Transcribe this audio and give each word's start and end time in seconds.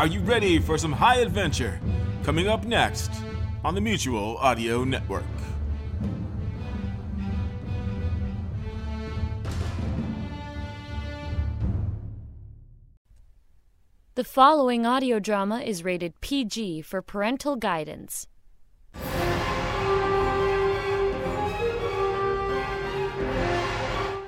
Are 0.00 0.06
you 0.06 0.20
ready 0.20 0.58
for 0.58 0.78
some 0.78 0.92
high 0.92 1.16
adventure? 1.16 1.78
Coming 2.22 2.48
up 2.48 2.64
next 2.64 3.10
on 3.62 3.74
the 3.74 3.82
Mutual 3.82 4.38
Audio 4.38 4.82
Network. 4.82 5.26
The 14.14 14.24
following 14.24 14.86
audio 14.86 15.18
drama 15.18 15.60
is 15.60 15.84
rated 15.84 16.18
PG 16.22 16.80
for 16.80 17.02
parental 17.02 17.56
guidance. 17.56 18.26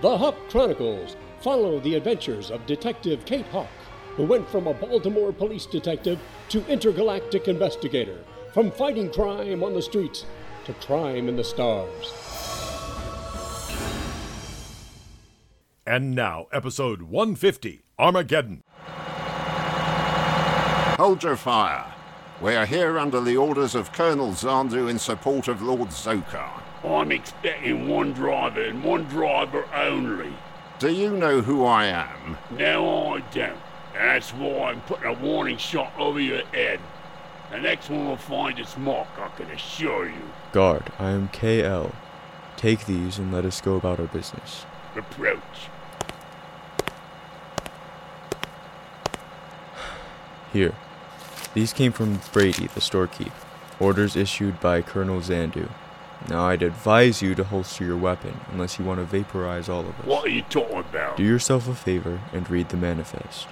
The 0.03 0.19
Hawk 0.19 0.37
Chronicles 0.51 1.17
follow 1.41 1.81
the 1.81 1.95
adventures 1.95 2.51
of 2.51 2.67
Detective 2.67 3.25
Kate 3.25 3.47
Hawk, 3.47 3.71
who 4.17 4.25
went 4.25 4.49
from 4.49 4.67
a 4.67 4.75
Baltimore 4.75 5.33
police 5.33 5.67
detective 5.67 6.19
to 6.51 6.67
intergalactic 6.67 7.49
investigator, 7.49 8.19
from 8.53 8.71
fighting 8.71 9.11
crime 9.11 9.63
on 9.63 9.75
the 9.75 9.83
streets 9.83 10.27
to 10.65 10.73
crime 10.75 11.29
in 11.29 11.37
the 11.37 11.45
stars. 11.45 12.13
And 15.87 16.15
now, 16.15 16.47
episode 16.53 17.03
150 17.03 17.83
Armageddon. 17.99 18.63
Hold 20.99 21.23
your 21.23 21.37
fire. 21.37 21.93
We 22.41 22.55
are 22.55 22.67
here 22.67 22.99
under 22.99 23.21
the 23.21 23.37
orders 23.37 23.75
of 23.75 23.93
Colonel 23.93 24.31
Zandu 24.31 24.89
in 24.91 24.99
support 24.99 25.49
of 25.49 25.63
Lord 25.63 25.89
Zokar. 25.91 26.61
I'm 26.85 27.13
expecting 27.13 27.89
one 27.89 28.13
driver 28.13 28.63
and 28.63 28.83
one 28.83 29.05
driver 29.05 29.65
only. 29.75 30.33
Do 30.79 30.93
you 30.93 31.17
know 31.17 31.41
who 31.41 31.65
I 31.65 31.87
am? 31.87 32.37
No, 32.51 33.15
I 33.15 33.21
don't. 33.33 33.62
That's 34.03 34.31
why 34.35 34.71
I'm 34.71 34.81
putting 34.81 35.07
a 35.07 35.13
warning 35.13 35.57
shot 35.57 35.93
over 35.97 36.19
your 36.19 36.45
head. 36.47 36.81
The 37.53 37.61
next 37.61 37.89
one 37.89 38.09
will 38.09 38.17
find 38.17 38.59
its 38.59 38.77
mark, 38.77 39.07
I 39.17 39.29
can 39.37 39.49
assure 39.51 40.09
you. 40.09 40.31
Guard, 40.51 40.93
I 40.99 41.11
am 41.11 41.29
KL. 41.29 41.95
Take 42.57 42.87
these 42.87 43.19
and 43.19 43.33
let 43.33 43.45
us 43.45 43.61
go 43.61 43.77
about 43.77 44.01
our 44.01 44.09
business. 44.09 44.67
Approach. 44.97 45.69
Here. 50.53 50.75
These 51.55 51.73
came 51.73 51.93
from 51.93 52.21
Brady, 52.33 52.67
the 52.67 52.81
storekeep. 52.81 53.33
Orders 53.79 54.17
issued 54.17 54.59
by 54.61 54.83
Colonel 54.83 55.21
Zandu. 55.21 55.69
Now, 56.29 56.47
I'd 56.47 56.65
advise 56.65 57.23
you 57.23 57.37
to 57.37 57.45
holster 57.45 57.85
your 57.85 57.97
weapon 57.97 58.41
unless 58.51 58.81
you 58.81 58.85
want 58.85 58.99
to 58.99 59.05
vaporize 59.05 59.69
all 59.69 59.83
of 59.83 60.01
us. 60.01 60.07
What 60.07 60.27
are 60.27 60.31
you 60.31 60.43
talking 60.43 60.79
about? 60.79 61.17
Do 61.17 61.23
yourself 61.23 61.69
a 61.69 61.75
favor 61.75 62.21
and 62.33 62.51
read 62.51 62.71
the 62.71 62.77
manifest. 62.77 63.47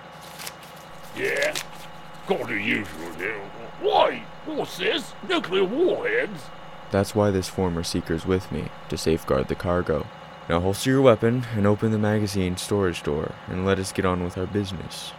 Got 2.30 2.46
the 2.46 2.54
usual 2.54 3.10
deal. 3.18 3.40
Why? 3.80 4.22
What's 4.46 4.78
this? 4.78 5.14
Nuclear 5.28 5.64
warheads? 5.64 6.44
That's 6.92 7.12
why 7.12 7.32
this 7.32 7.48
former 7.48 7.82
seeker's 7.82 8.24
with 8.24 8.52
me, 8.52 8.66
to 8.88 8.96
safeguard 8.96 9.48
the 9.48 9.56
cargo. 9.56 10.06
Now 10.48 10.60
holster 10.60 10.90
your 10.90 11.02
weapon 11.02 11.44
and 11.56 11.66
open 11.66 11.90
the 11.90 11.98
magazine 11.98 12.56
storage 12.56 13.02
door 13.02 13.34
and 13.48 13.66
let 13.66 13.80
us 13.80 13.90
get 13.90 14.04
on 14.04 14.22
with 14.22 14.38
our 14.38 14.46
business. 14.46 15.10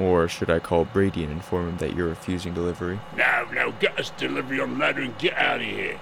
Or 0.00 0.26
should 0.26 0.50
I 0.50 0.58
call 0.58 0.84
Brady 0.86 1.22
and 1.22 1.30
inform 1.30 1.68
him 1.68 1.76
that 1.76 1.94
you're 1.94 2.08
refusing 2.08 2.52
delivery? 2.52 2.98
No, 3.16 3.46
no, 3.52 3.70
get 3.78 3.96
us 3.96 4.10
delivery 4.16 4.58
on 4.58 4.76
ladder 4.76 5.02
and 5.02 5.16
get 5.18 5.34
out 5.34 5.60
of 5.60 5.66
here. 5.68 6.00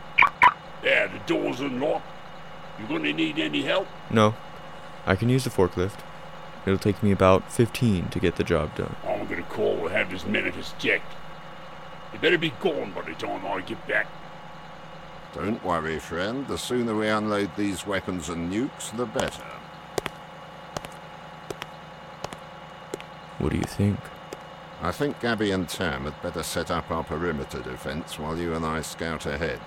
There, 0.83 1.09
the 1.09 1.19
door's 1.27 1.61
unlocked. 1.61 2.06
You 2.81 2.87
gonna 2.87 3.12
need 3.12 3.38
any 3.38 3.65
help? 3.65 3.87
No. 4.09 4.34
I 5.05 5.15
can 5.15 5.28
use 5.28 5.44
the 5.44 5.50
forklift. 5.50 5.99
It'll 6.66 6.78
take 6.78 7.02
me 7.02 7.12
about 7.12 7.52
15 7.52 8.08
to 8.08 8.19
get 8.19 8.36
the 8.36 8.44
job 8.44 8.75
done. 8.75 8.97
I'm 9.06 9.26
gonna 9.26 9.42
call 9.42 9.86
and 9.86 9.94
have 9.94 10.10
this 10.10 10.25
manifest 10.25 10.78
checked. 10.78 11.12
You 12.12 12.19
better 12.19 12.38
be 12.38 12.50
gone 12.60 12.92
by 12.92 13.02
the 13.02 13.14
time 13.14 13.44
I 13.47 13.60
get 13.60 13.86
back. 13.86 14.06
Don't 15.34 15.62
worry, 15.64 15.98
friend. 15.98 16.47
The 16.47 16.56
sooner 16.56 16.94
we 16.94 17.08
unload 17.08 17.56
these 17.56 17.86
weapons 17.86 18.28
and 18.28 18.52
nukes, 18.52 18.97
the 18.97 19.04
better. 19.04 19.42
What 23.38 23.50
do 23.50 23.58
you 23.58 23.64
think? 23.64 23.98
I 24.81 24.92
think 24.92 25.20
Gabby 25.20 25.50
and 25.50 25.69
Tam 25.69 26.04
had 26.04 26.22
better 26.22 26.42
set 26.42 26.70
up 26.70 26.91
our 26.91 27.04
perimeter 27.04 27.60
defense 27.60 28.19
while 28.19 28.38
you 28.38 28.54
and 28.54 28.64
I 28.64 28.81
scout 28.82 29.26
ahead. 29.26 29.60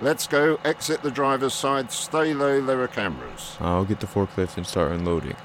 Let's 0.00 0.26
go, 0.26 0.58
exit 0.64 1.02
the 1.02 1.10
driver's 1.10 1.54
side, 1.54 1.92
stay 1.92 2.34
low, 2.34 2.60
there 2.60 2.80
are 2.80 2.88
cameras. 2.88 3.56
I'll 3.60 3.84
get 3.84 4.00
the 4.00 4.06
forklift 4.06 4.56
and 4.56 4.66
start 4.66 4.92
unloading. 4.92 5.36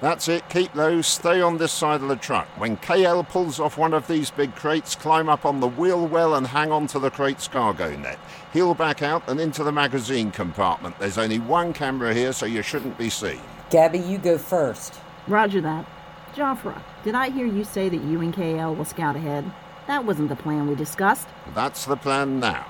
That's 0.00 0.28
it, 0.28 0.48
keep 0.48 0.72
low, 0.76 1.02
stay 1.02 1.40
on 1.40 1.58
this 1.58 1.72
side 1.72 2.02
of 2.02 2.08
the 2.08 2.14
truck. 2.14 2.46
When 2.56 2.76
KL 2.76 3.28
pulls 3.28 3.58
off 3.58 3.76
one 3.76 3.92
of 3.92 4.06
these 4.06 4.30
big 4.30 4.54
crates, 4.54 4.94
climb 4.94 5.28
up 5.28 5.44
on 5.44 5.58
the 5.58 5.66
wheel 5.66 6.06
well 6.06 6.36
and 6.36 6.46
hang 6.46 6.70
on 6.70 6.86
to 6.88 7.00
the 7.00 7.10
crate's 7.10 7.48
cargo 7.48 7.96
net. 7.96 8.18
He'll 8.52 8.74
back 8.74 9.02
out 9.02 9.28
and 9.28 9.40
into 9.40 9.64
the 9.64 9.72
magazine 9.72 10.30
compartment. 10.30 10.96
There's 11.00 11.18
only 11.18 11.40
one 11.40 11.72
camera 11.72 12.14
here, 12.14 12.32
so 12.32 12.46
you 12.46 12.62
shouldn't 12.62 12.96
be 12.96 13.10
seen. 13.10 13.40
Gabby, 13.70 13.98
you 13.98 14.18
go 14.18 14.38
first. 14.38 15.00
Roger 15.26 15.60
that. 15.62 15.84
Joffre, 16.32 16.80
did 17.02 17.16
I 17.16 17.30
hear 17.30 17.46
you 17.46 17.64
say 17.64 17.88
that 17.88 18.02
you 18.02 18.20
and 18.20 18.32
KL 18.32 18.76
will 18.76 18.84
scout 18.84 19.16
ahead? 19.16 19.50
That 19.88 20.04
wasn't 20.04 20.28
the 20.28 20.36
plan 20.36 20.68
we 20.68 20.76
discussed. 20.76 21.26
That's 21.56 21.86
the 21.86 21.96
plan 21.96 22.38
now. 22.38 22.66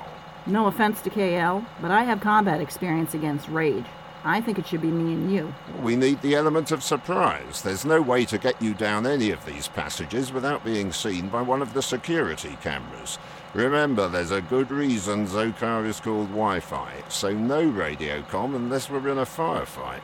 No 0.47 0.67
offense 0.67 1.03
to 1.03 1.11
KL, 1.11 1.67
but 1.83 1.91
I 1.91 2.05
have 2.05 2.22
combat 2.22 2.62
experience 2.62 3.12
against 3.12 3.49
Rage. 3.49 3.84
I 4.25 4.41
think 4.41 4.59
it 4.59 4.67
should 4.67 4.83
be 4.83 4.89
me 4.89 5.15
and 5.15 5.33
you. 5.33 5.55
We 5.83 5.97
need 5.97 6.21
the 6.23 6.34
element 6.34 6.73
of 6.73 6.83
surprise. 6.83 7.62
There's 7.62 7.84
no 7.84 8.03
way 8.03 8.25
to 8.27 8.39
get 8.39 8.61
you 8.61 8.75
down 8.75 9.06
any 9.06 9.31
of 9.31 9.45
these 9.47 9.69
passages 9.69 10.33
without 10.33 10.65
being 10.65 10.93
seen 10.93 11.29
by 11.29 11.43
one 11.43 11.62
of 11.62 11.73
the 11.73 11.83
security 11.83 12.59
cameras. 12.62 13.19
Remember, 13.55 14.09
there's 14.09 14.31
a 14.31 14.43
good 14.43 14.71
reason 14.71 15.27
Zokar 15.27 15.87
is 15.87 16.01
called 16.01 16.29
Wi 16.29 16.61
Fi, 16.61 16.93
so 17.09 17.33
no 17.33 17.65
radio 17.65 18.23
com 18.23 18.55
unless 18.55 18.91
we're 18.91 19.09
in 19.09 19.19
a 19.19 19.25
firefight. 19.25 20.03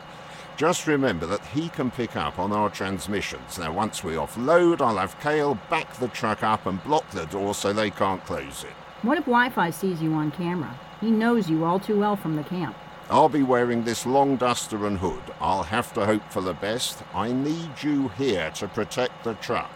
Just 0.57 0.87
remember 0.87 1.27
that 1.27 1.45
he 1.47 1.69
can 1.69 1.91
pick 1.91 2.15
up 2.15 2.39
on 2.39 2.53
our 2.53 2.71
transmissions. 2.71 3.59
Now, 3.59 3.73
once 3.73 4.05
we 4.05 4.13
offload, 4.13 4.81
I'll 4.81 4.99
have 4.99 5.19
Kale 5.21 5.59
back 5.69 5.93
the 5.97 6.09
truck 6.09 6.45
up 6.45 6.67
and 6.67 6.83
block 6.85 7.11
the 7.11 7.27
door 7.27 7.55
so 7.55 7.73
they 7.73 7.91
can't 7.91 8.25
close 8.25 8.63
it. 8.63 8.73
What 9.03 9.19
if 9.19 9.25
Wi 9.25 9.51
Fi 9.51 9.71
sees 9.71 10.01
you 10.01 10.15
on 10.15 10.31
camera? 10.31 10.79
He 11.01 11.11
knows 11.11 11.51
you 11.51 11.65
all 11.65 11.81
too 11.81 11.99
well 11.99 12.17
from 12.17 12.37
the 12.37 12.45
camp. 12.45 12.77
I'll 13.11 13.29
be 13.29 13.43
wearing 13.43 13.85
this 13.85 14.07
long 14.07 14.37
duster 14.37 14.87
and 14.87 14.99
hood. 14.99 15.23
I'll 15.41 15.65
have 15.65 15.93
to 15.93 16.07
hope 16.07 16.23
for 16.31 16.41
the 16.41 16.55
best. 16.55 17.03
I 17.15 17.33
need 17.33 17.83
you 17.83 18.09
here 18.09 18.51
to 18.53 18.67
protect 18.67 19.25
the 19.25 19.35
truck. 19.35 19.71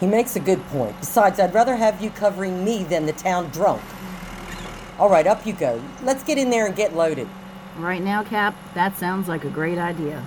He 0.00 0.06
makes 0.06 0.34
a 0.34 0.40
good 0.40 0.64
point. 0.68 0.98
Besides, 0.98 1.38
I'd 1.38 1.54
rather 1.54 1.76
have 1.76 2.02
you 2.02 2.10
covering 2.10 2.64
me 2.64 2.84
than 2.84 3.06
the 3.06 3.12
town 3.12 3.50
drunk. 3.50 3.82
All 4.98 5.08
right, 5.08 5.26
up 5.26 5.46
you 5.46 5.52
go. 5.52 5.80
Let's 6.02 6.24
get 6.24 6.38
in 6.38 6.50
there 6.50 6.66
and 6.66 6.74
get 6.74 6.96
loaded. 6.96 7.28
Right 7.76 8.02
now, 8.02 8.24
Cap, 8.24 8.56
that 8.74 8.96
sounds 8.98 9.28
like 9.28 9.44
a 9.44 9.50
great 9.50 9.78
idea. 9.78 10.24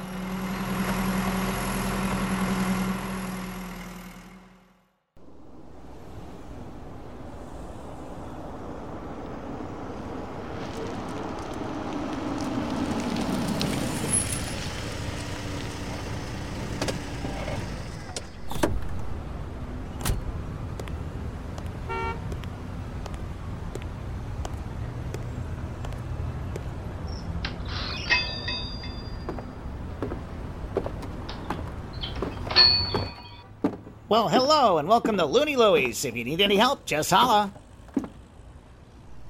Well, 34.16 34.30
hello, 34.30 34.78
and 34.78 34.88
welcome 34.88 35.18
to 35.18 35.26
Looney 35.26 35.58
Louie's. 35.58 36.06
If 36.06 36.16
you 36.16 36.24
need 36.24 36.40
any 36.40 36.56
help, 36.56 36.86
just 36.86 37.12
holla. 37.12 37.52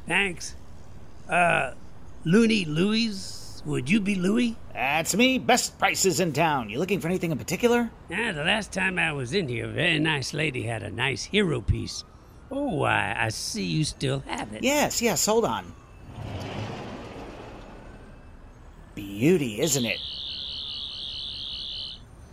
Thanks. 0.08 0.54
Uh, 1.28 1.72
Looney 2.24 2.66
Louie's? 2.66 3.64
Would 3.66 3.90
you 3.90 4.00
be 4.00 4.14
Louie? 4.14 4.56
That's 4.74 5.16
me. 5.16 5.40
Best 5.40 5.80
prices 5.80 6.20
in 6.20 6.34
town. 6.34 6.70
You 6.70 6.78
looking 6.78 7.00
for 7.00 7.08
anything 7.08 7.32
in 7.32 7.40
particular? 7.40 7.90
Yeah, 8.10 8.32
the 8.32 8.44
last 8.44 8.72
time 8.72 9.00
I 9.00 9.12
was 9.12 9.34
in 9.34 9.50
here, 9.50 9.66
a 9.66 9.70
very 9.70 9.98
nice 9.98 10.36
lady 10.36 10.62
had 10.62 10.84
a 10.84 10.92
nice 10.92 11.24
hero 11.24 11.62
piece. 11.62 12.04
Oh, 12.52 12.84
I, 12.84 13.26
I 13.26 13.30
see 13.30 13.64
you 13.64 13.86
still 13.86 14.20
have 14.28 14.54
it. 14.54 14.64
Yes, 14.64 15.02
yes, 15.02 15.26
hold 15.26 15.46
on. 15.46 15.74
Beauty, 18.94 19.62
isn't 19.62 19.86
it? 19.86 20.00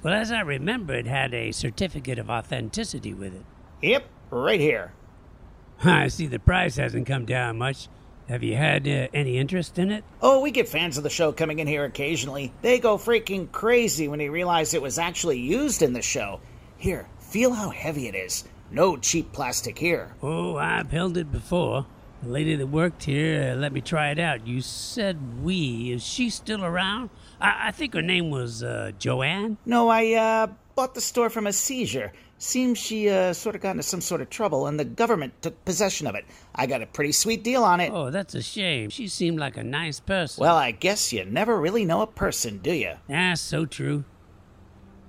Well, 0.03 0.15
as 0.15 0.33
I 0.33 0.41
remember, 0.41 0.95
it 0.95 1.07
had 1.07 1.33
a 1.33 1.53
certificate 1.53 2.19
of 2.19 2.29
authenticity 2.29 3.15
with 3.15 3.35
it. 3.35 3.45
Yep, 3.83 4.05
right 4.31 4.61
here. 4.61 4.93
I 5.85 6.09
see 6.09 6.27
the 6.27 6.41
price 6.41 6.77
hasn't 6.77 7.07
come 7.07 7.25
down 7.25 7.59
much. 7.59 7.89
Have 8.29 8.43
you 8.43 8.57
had 8.57 8.87
uh, 8.87 9.09
any 9.13 9.37
interest 9.37 9.79
in 9.79 9.91
it? 9.91 10.05
Oh, 10.21 10.41
we 10.41 10.51
get 10.51 10.69
fans 10.69 10.97
of 10.97 11.05
the 11.05 11.11
show 11.11 11.33
coming 11.33 11.59
in 11.59 11.67
here 11.67 11.85
occasionally. 11.85 12.53
They 12.63 12.79
go 12.79 12.97
freaking 12.97 13.51
crazy 13.53 14.09
when 14.09 14.19
they 14.19 14.29
realize 14.29 14.75
it 14.75 14.83
was 14.83 14.99
actually 14.99 15.39
used 15.39 15.83
in 15.83 15.93
the 15.93 16.03
show. 16.03 16.41
Here, 16.79 17.09
feel 17.19 17.53
how 17.53 17.71
heavy 17.71 18.09
it 18.09 18.15
is. 18.15 18.45
No 18.71 18.97
cheap 18.97 19.33
plastic 19.33 19.79
here. 19.79 20.15
Oh, 20.23 20.57
I've 20.57 20.91
held 20.91 21.17
it 21.17 21.31
before. 21.31 21.87
The 22.23 22.29
lady 22.29 22.55
that 22.57 22.69
worked 22.69 23.05
here 23.05 23.53
uh, 23.53 23.57
let 23.57 23.73
me 23.73 23.81
try 23.81 24.11
it 24.11 24.19
out. 24.19 24.47
You 24.47 24.63
said 24.63 25.43
we. 25.43 25.93
Is 25.93 26.05
she 26.05 26.31
still 26.31 26.65
around? 26.65 27.11
I, 27.43 27.69
I 27.69 27.71
think 27.73 27.95
her 27.95 28.03
name 28.03 28.31
was 28.31 28.63
uh, 28.63 28.93
Joanne. 28.99 29.59
No, 29.67 29.89
I 29.89 30.13
uh, 30.13 30.47
bought 30.75 30.95
the 30.95 31.01
store 31.01 31.29
from 31.29 31.47
a 31.47 31.53
seizure. 31.53 32.13
Seems 32.39 32.79
she 32.79 33.09
uh, 33.09 33.33
sort 33.33 33.55
of 33.55 33.61
got 33.61 33.73
into 33.73 33.83
some 33.83 34.01
sort 34.01 34.21
of 34.21 34.31
trouble, 34.31 34.67
and 34.67 34.79
the 34.79 34.85
government 34.85 35.33
took 35.43 35.65
possession 35.65 36.07
of 36.07 36.15
it. 36.15 36.25
I 36.55 36.67
got 36.67 36.83
a 36.83 36.87
pretty 36.87 37.13
sweet 37.13 37.45
deal 37.45 37.63
on 37.63 37.81
it. 37.81 37.93
Oh, 37.93 38.11
that's 38.11 38.35
a 38.35 38.43
shame. 38.43 38.91
She 38.91 39.07
seemed 39.07 39.39
like 39.39 39.57
a 39.57 39.63
nice 39.63 40.01
person. 40.01 40.43
Well, 40.43 40.57
I 40.57 40.73
guess 40.73 41.13
you 41.13 41.25
never 41.25 41.57
really 41.61 41.85
know 41.85 42.03
a 42.03 42.07
person, 42.07 42.59
do 42.59 42.73
you? 42.73 42.95
Ah, 43.09 43.35
so 43.35 43.65
true. 43.65 44.05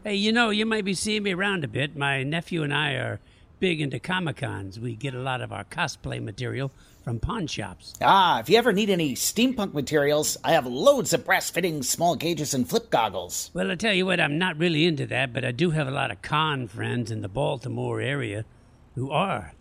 Hey, 0.04 0.16
you 0.16 0.32
know, 0.32 0.50
you 0.50 0.66
might 0.66 0.86
be 0.86 0.94
seeing 0.94 1.24
me 1.24 1.34
around 1.34 1.64
a 1.64 1.68
bit. 1.68 1.96
My 1.96 2.24
nephew 2.24 2.62
and 2.62 2.74
I 2.74 2.94
are 2.94 3.20
big 3.60 3.80
into 3.82 3.98
Comic 4.00 4.38
Cons. 4.38 4.80
We 4.80 4.96
get 4.96 5.16
a 5.16 5.22
lot 5.22 5.42
of 5.42 5.52
our 5.52 5.64
cosplay 5.64 6.22
material 6.22 6.72
from 7.04 7.20
pawn 7.20 7.48
shops. 7.48 7.94
Ah, 8.02 8.40
if 8.40 8.50
you 8.50 8.58
ever 8.58 8.72
need 8.72 8.90
any 8.90 9.14
steampunk 9.14 9.74
materials, 9.74 10.38
I 10.44 10.54
have 10.54 10.66
loads 10.66 11.14
of 11.14 11.26
brass 11.26 11.50
fittings, 11.50 11.90
small 11.90 12.16
gauges, 12.16 12.54
and 12.54 12.68
flip 12.68 12.90
goggles. 12.90 13.52
Well, 13.54 13.72
I 13.72 13.76
tell 13.76 13.94
you 13.94 14.06
what, 14.06 14.20
I'm 14.20 14.38
not 14.38 14.58
really 14.58 14.86
into 14.88 15.06
that, 15.08 15.34
but 15.34 15.44
I 15.44 15.52
do 15.52 15.72
have 15.72 15.88
a 15.88 15.92
lot 15.92 16.12
of 16.12 16.22
con 16.22 16.68
friends 16.68 17.12
in 17.12 17.22
the 17.22 17.28
Baltimore 17.28 18.00
area 18.00 18.46
who 18.96 19.12
are. 19.12 19.54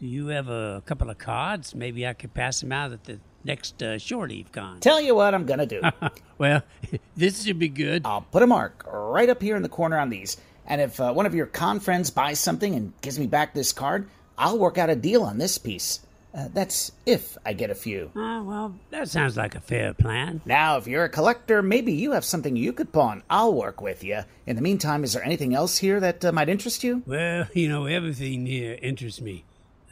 Do 0.00 0.06
you 0.06 0.28
have 0.28 0.48
a 0.48 0.82
couple 0.84 1.08
of 1.08 1.18
cards? 1.18 1.74
Maybe 1.74 2.06
I 2.06 2.12
could 2.12 2.34
pass 2.34 2.60
them 2.60 2.72
out 2.72 2.90
at 2.90 3.04
the 3.04 3.20
next 3.44 3.80
uh, 3.82 3.98
Shore 3.98 4.26
Leave 4.26 4.50
Con. 4.50 4.80
Tell 4.80 5.00
you 5.00 5.14
what 5.14 5.34
I'm 5.34 5.46
gonna 5.46 5.66
do. 5.66 5.80
well, 6.38 6.62
this 7.16 7.44
should 7.44 7.58
be 7.58 7.68
good. 7.68 8.02
I'll 8.04 8.22
put 8.22 8.42
a 8.42 8.46
mark 8.46 8.84
right 8.90 9.28
up 9.28 9.40
here 9.40 9.54
in 9.54 9.62
the 9.62 9.68
corner 9.68 9.98
on 9.98 10.10
these. 10.10 10.36
And 10.66 10.80
if 10.80 11.00
uh, 11.00 11.12
one 11.12 11.26
of 11.26 11.34
your 11.34 11.46
con 11.46 11.80
friends 11.80 12.10
buys 12.10 12.40
something 12.40 12.74
and 12.74 12.92
gives 13.00 13.18
me 13.18 13.26
back 13.26 13.54
this 13.54 13.72
card, 13.72 14.08
I'll 14.38 14.58
work 14.58 14.78
out 14.78 14.90
a 14.90 14.96
deal 14.96 15.22
on 15.22 15.38
this 15.38 15.58
piece. 15.58 16.00
Uh, 16.34 16.48
that's 16.54 16.92
if 17.04 17.36
I 17.44 17.52
get 17.52 17.70
a 17.70 17.74
few. 17.74 18.10
Ah, 18.16 18.40
well, 18.42 18.74
that 18.90 19.08
sounds 19.08 19.36
like 19.36 19.54
a 19.54 19.60
fair 19.60 19.92
plan. 19.92 20.40
Now, 20.46 20.78
if 20.78 20.86
you're 20.86 21.04
a 21.04 21.08
collector, 21.08 21.62
maybe 21.62 21.92
you 21.92 22.12
have 22.12 22.24
something 22.24 22.56
you 22.56 22.72
could 22.72 22.90
pawn. 22.92 23.22
I'll 23.28 23.52
work 23.52 23.82
with 23.82 24.02
you. 24.02 24.20
In 24.46 24.56
the 24.56 24.62
meantime, 24.62 25.04
is 25.04 25.12
there 25.12 25.24
anything 25.24 25.54
else 25.54 25.76
here 25.76 26.00
that 26.00 26.24
uh, 26.24 26.32
might 26.32 26.48
interest 26.48 26.82
you? 26.84 27.02
Well, 27.06 27.46
you 27.54 27.68
know, 27.68 27.84
everything 27.84 28.46
here 28.46 28.78
interests 28.80 29.20
me. 29.20 29.44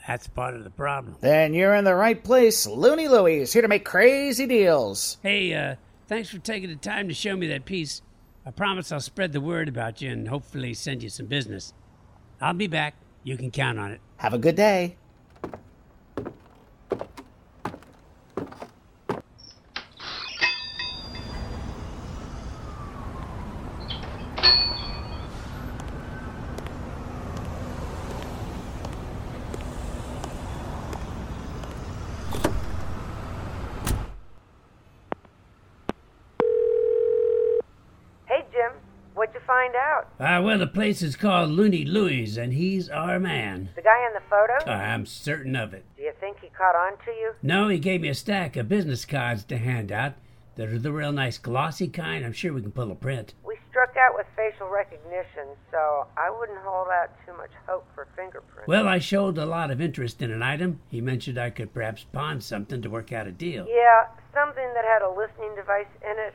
That's 0.08 0.28
part 0.28 0.54
of 0.54 0.64
the 0.64 0.70
problem. 0.70 1.16
Then 1.20 1.52
you're 1.52 1.74
in 1.74 1.84
the 1.84 1.94
right 1.94 2.22
place. 2.22 2.66
Looney 2.66 3.06
Louie 3.06 3.40
is 3.40 3.52
here 3.52 3.62
to 3.62 3.68
make 3.68 3.84
crazy 3.84 4.46
deals. 4.46 5.18
Hey, 5.22 5.52
uh, 5.52 5.76
thanks 6.08 6.30
for 6.30 6.38
taking 6.38 6.70
the 6.70 6.76
time 6.76 7.06
to 7.08 7.14
show 7.14 7.36
me 7.36 7.48
that 7.48 7.66
piece. 7.66 8.00
I 8.46 8.50
promise 8.50 8.90
I'll 8.90 9.00
spread 9.00 9.32
the 9.32 9.42
word 9.42 9.68
about 9.68 10.00
you 10.00 10.10
and 10.10 10.26
hopefully 10.26 10.72
send 10.72 11.02
you 11.02 11.10
some 11.10 11.26
business. 11.26 11.74
I'll 12.40 12.54
be 12.54 12.66
back. 12.66 12.94
You 13.22 13.36
can 13.36 13.50
count 13.50 13.78
on 13.78 13.92
it. 13.92 14.00
Have 14.16 14.32
a 14.32 14.38
good 14.38 14.56
day. 14.56 14.96
Hey, 38.26 38.44
Jim. 38.52 38.72
What'd 39.14 39.34
you 39.34 39.40
find 39.46 39.74
out? 39.74 40.08
Uh, 40.20 40.39
well, 40.50 40.58
the 40.58 40.66
place 40.66 41.00
is 41.00 41.14
called 41.14 41.48
Looney 41.50 41.84
Louie's, 41.84 42.36
and 42.36 42.52
he's 42.52 42.88
our 42.88 43.20
man. 43.20 43.68
The 43.76 43.82
guy 43.82 44.04
in 44.08 44.14
the 44.14 44.22
photo? 44.28 44.68
I'm 44.68 45.06
certain 45.06 45.54
of 45.54 45.72
it. 45.72 45.84
Do 45.96 46.02
you 46.02 46.12
think 46.18 46.38
he 46.40 46.48
caught 46.48 46.74
on 46.74 46.98
to 47.04 47.12
you? 47.12 47.34
No, 47.40 47.68
he 47.68 47.78
gave 47.78 48.00
me 48.00 48.08
a 48.08 48.14
stack 48.14 48.56
of 48.56 48.68
business 48.68 49.04
cards 49.04 49.44
to 49.44 49.58
hand 49.58 49.92
out. 49.92 50.14
They're 50.56 50.76
the 50.76 50.90
real 50.90 51.12
nice 51.12 51.38
glossy 51.38 51.86
kind. 51.86 52.24
I'm 52.24 52.32
sure 52.32 52.52
we 52.52 52.62
can 52.62 52.72
pull 52.72 52.90
a 52.90 52.96
print. 52.96 53.34
We 53.44 53.58
struck 53.70 53.96
out 53.96 54.16
with 54.16 54.26
facial 54.34 54.68
recognition, 54.68 55.54
so 55.70 56.08
I 56.16 56.30
wouldn't 56.36 56.58
hold 56.58 56.88
out 56.88 57.10
too 57.24 57.36
much 57.36 57.52
hope 57.68 57.86
for 57.94 58.08
fingerprints. 58.16 58.66
Well, 58.66 58.88
I 58.88 58.98
showed 58.98 59.38
a 59.38 59.46
lot 59.46 59.70
of 59.70 59.80
interest 59.80 60.20
in 60.20 60.32
an 60.32 60.42
item. 60.42 60.80
He 60.88 61.00
mentioned 61.00 61.38
I 61.38 61.50
could 61.50 61.72
perhaps 61.72 62.04
pawn 62.12 62.40
something 62.40 62.82
to 62.82 62.90
work 62.90 63.12
out 63.12 63.28
a 63.28 63.32
deal. 63.32 63.68
Yeah, 63.68 64.08
something 64.34 64.74
that 64.74 64.84
had 64.84 65.02
a 65.02 65.10
listening 65.10 65.54
device 65.54 65.86
in 66.02 66.18
it, 66.18 66.34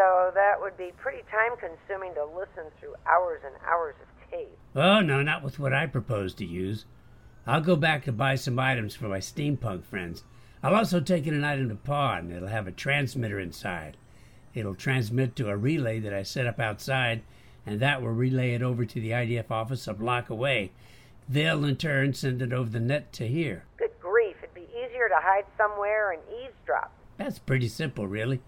though 0.00 0.30
that 0.34 0.58
would 0.58 0.78
be 0.78 0.92
pretty 0.96 1.22
time 1.30 1.58
consuming 1.58 2.14
to 2.14 2.24
listen 2.24 2.72
through 2.78 2.94
hours 3.06 3.42
and 3.44 3.54
hours 3.66 3.94
of 4.00 4.30
tape. 4.30 4.56
Oh, 4.74 5.00
no, 5.00 5.22
not 5.22 5.42
with 5.42 5.58
what 5.58 5.74
I 5.74 5.86
propose 5.86 6.32
to 6.34 6.46
use. 6.46 6.86
I'll 7.46 7.60
go 7.60 7.76
back 7.76 8.04
to 8.04 8.12
buy 8.12 8.36
some 8.36 8.58
items 8.58 8.94
for 8.94 9.08
my 9.08 9.18
steampunk 9.18 9.84
friends. 9.84 10.24
I'll 10.62 10.74
also 10.74 11.00
take 11.00 11.26
in 11.26 11.34
an 11.34 11.44
item 11.44 11.68
to 11.68 11.74
pawn. 11.74 12.32
It'll 12.32 12.48
have 12.48 12.66
a 12.66 12.72
transmitter 12.72 13.38
inside. 13.38 13.98
It'll 14.54 14.74
transmit 14.74 15.36
to 15.36 15.50
a 15.50 15.56
relay 15.56 16.00
that 16.00 16.14
I 16.14 16.22
set 16.22 16.46
up 16.46 16.58
outside, 16.58 17.22
and 17.66 17.78
that 17.80 18.00
will 18.00 18.08
relay 18.08 18.54
it 18.54 18.62
over 18.62 18.86
to 18.86 19.00
the 19.00 19.10
IDF 19.10 19.50
office 19.50 19.86
a 19.86 19.92
block 19.92 20.30
away. 20.30 20.72
They'll 21.28 21.64
in 21.64 21.76
turn 21.76 22.14
send 22.14 22.40
it 22.40 22.54
over 22.54 22.70
the 22.70 22.80
net 22.80 23.12
to 23.14 23.28
here. 23.28 23.64
Good 23.76 23.92
grief, 24.00 24.36
it'd 24.42 24.54
be 24.54 24.66
easier 24.72 25.08
to 25.08 25.16
hide 25.16 25.44
somewhere 25.58 26.12
and 26.12 26.22
eavesdrop. 26.42 26.90
That's 27.18 27.38
pretty 27.38 27.68
simple, 27.68 28.06
really. 28.06 28.40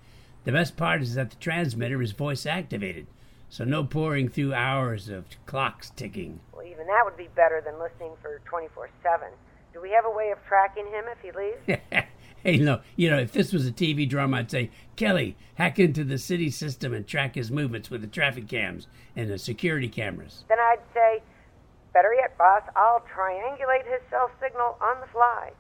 The 0.45 0.53
best 0.53 0.77
part 0.77 1.03
is 1.03 1.15
that 1.15 1.31
the 1.31 1.37
transmitter 1.37 2.03
is 2.03 2.13
voice 2.13 2.47
activated, 2.47 3.07
so 3.49 3.65
no 3.65 3.85
pouring 3.85 4.29
through 4.29 4.55
hours 4.55 5.09
of 5.09 5.25
clocks 5.47 5.91
ticking. 5.91 6.41
Well, 6.53 6.67
even 6.67 6.87
that 6.89 7.03
would 7.05 7.17
be 7.17 7.29
better 7.37 7.63
than 7.65 7.79
listening 7.79 8.13
for 8.21 8.41
24 8.47 8.91
7. 9.03 9.29
Do 9.73 9.81
we 9.81 9.91
have 9.91 10.05
a 10.05 10.11
way 10.11 10.31
of 10.31 10.39
tracking 10.47 10.87
him 10.87 11.05
if 11.11 11.21
he 11.21 11.31
leaves? 11.31 11.81
hey, 12.43 12.57
no, 12.57 12.81
you 12.97 13.09
know, 13.09 13.19
if 13.19 13.33
this 13.33 13.53
was 13.53 13.67
a 13.69 13.73
TV 13.73 14.09
drama, 14.09 14.39
I'd 14.39 14.51
say, 14.51 14.71
Kelly, 14.97 15.37
hack 15.55 15.79
into 15.79 16.03
the 16.03 16.19
city 16.19 16.51
system 16.51 16.93
and 16.93 17.07
track 17.07 17.37
his 17.37 17.51
movements 17.51 17.89
with 17.89 18.01
the 18.01 18.09
traffic 18.09 18.49
cams 18.49 18.89
and 19.15 19.31
the 19.31 19.39
security 19.39 19.89
cameras. 19.89 20.45
then 20.49 20.59
I'd 20.59 20.81
say, 20.93 21.23
better 21.93 22.13
yet, 22.15 22.37
boss, 22.37 22.63
I'll 22.75 23.05
triangulate 23.15 23.85
his 23.85 24.01
cell 24.11 24.31
signal 24.41 24.77
on 24.81 25.01
the 25.01 25.07
fly. 25.07 25.53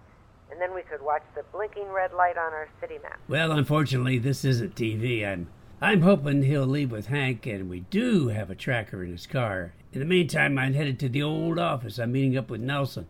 And 0.52 0.60
then 0.60 0.74
we 0.74 0.82
could 0.82 1.00
watch 1.00 1.22
the 1.34 1.42
blinking 1.50 1.88
red 1.88 2.12
light 2.12 2.36
on 2.36 2.52
our 2.52 2.68
city 2.78 2.98
map. 3.02 3.18
Well, 3.26 3.52
unfortunately, 3.52 4.18
this 4.18 4.44
isn't 4.44 4.74
TV. 4.74 5.26
I'm 5.26 5.48
I'm 5.80 6.02
hoping 6.02 6.42
he'll 6.42 6.66
leave 6.66 6.92
with 6.92 7.06
Hank, 7.06 7.44
and 7.46 7.68
we 7.68 7.80
do 7.80 8.28
have 8.28 8.50
a 8.50 8.54
tracker 8.54 9.02
in 9.02 9.10
his 9.10 9.26
car. 9.26 9.72
In 9.92 9.98
the 9.98 10.06
meantime, 10.06 10.56
I'm 10.56 10.74
headed 10.74 11.00
to 11.00 11.08
the 11.08 11.22
old 11.22 11.58
office. 11.58 11.98
I'm 11.98 12.12
meeting 12.12 12.36
up 12.36 12.50
with 12.50 12.60
Nelson. 12.60 13.08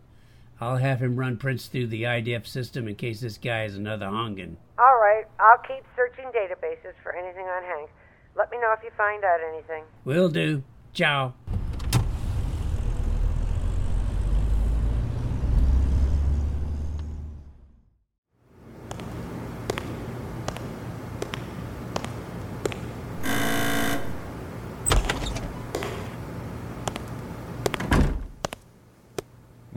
I'll 0.59 0.77
have 0.77 1.01
him 1.01 1.17
run 1.17 1.37
prints 1.37 1.67
through 1.67 1.87
the 1.87 2.03
IDF 2.03 2.47
system 2.47 2.87
in 2.87 2.95
case 2.95 3.19
this 3.19 3.37
guy 3.37 3.65
is 3.65 3.75
another 3.75 4.05
Hongan. 4.05 4.55
All 4.79 4.97
right, 4.99 5.25
I'll 5.39 5.59
keep 5.59 5.83
searching 5.95 6.25
databases 6.31 6.93
for 7.03 7.13
anything 7.13 7.45
on 7.45 7.63
Hank. 7.63 7.89
Let 8.35 8.49
me 8.49 8.57
know 8.57 8.73
if 8.75 8.83
you 8.83 8.89
find 8.97 9.23
out 9.23 9.39
anything. 9.53 9.83
Will 10.05 10.29
do. 10.29 10.63
Ciao. 10.93 11.33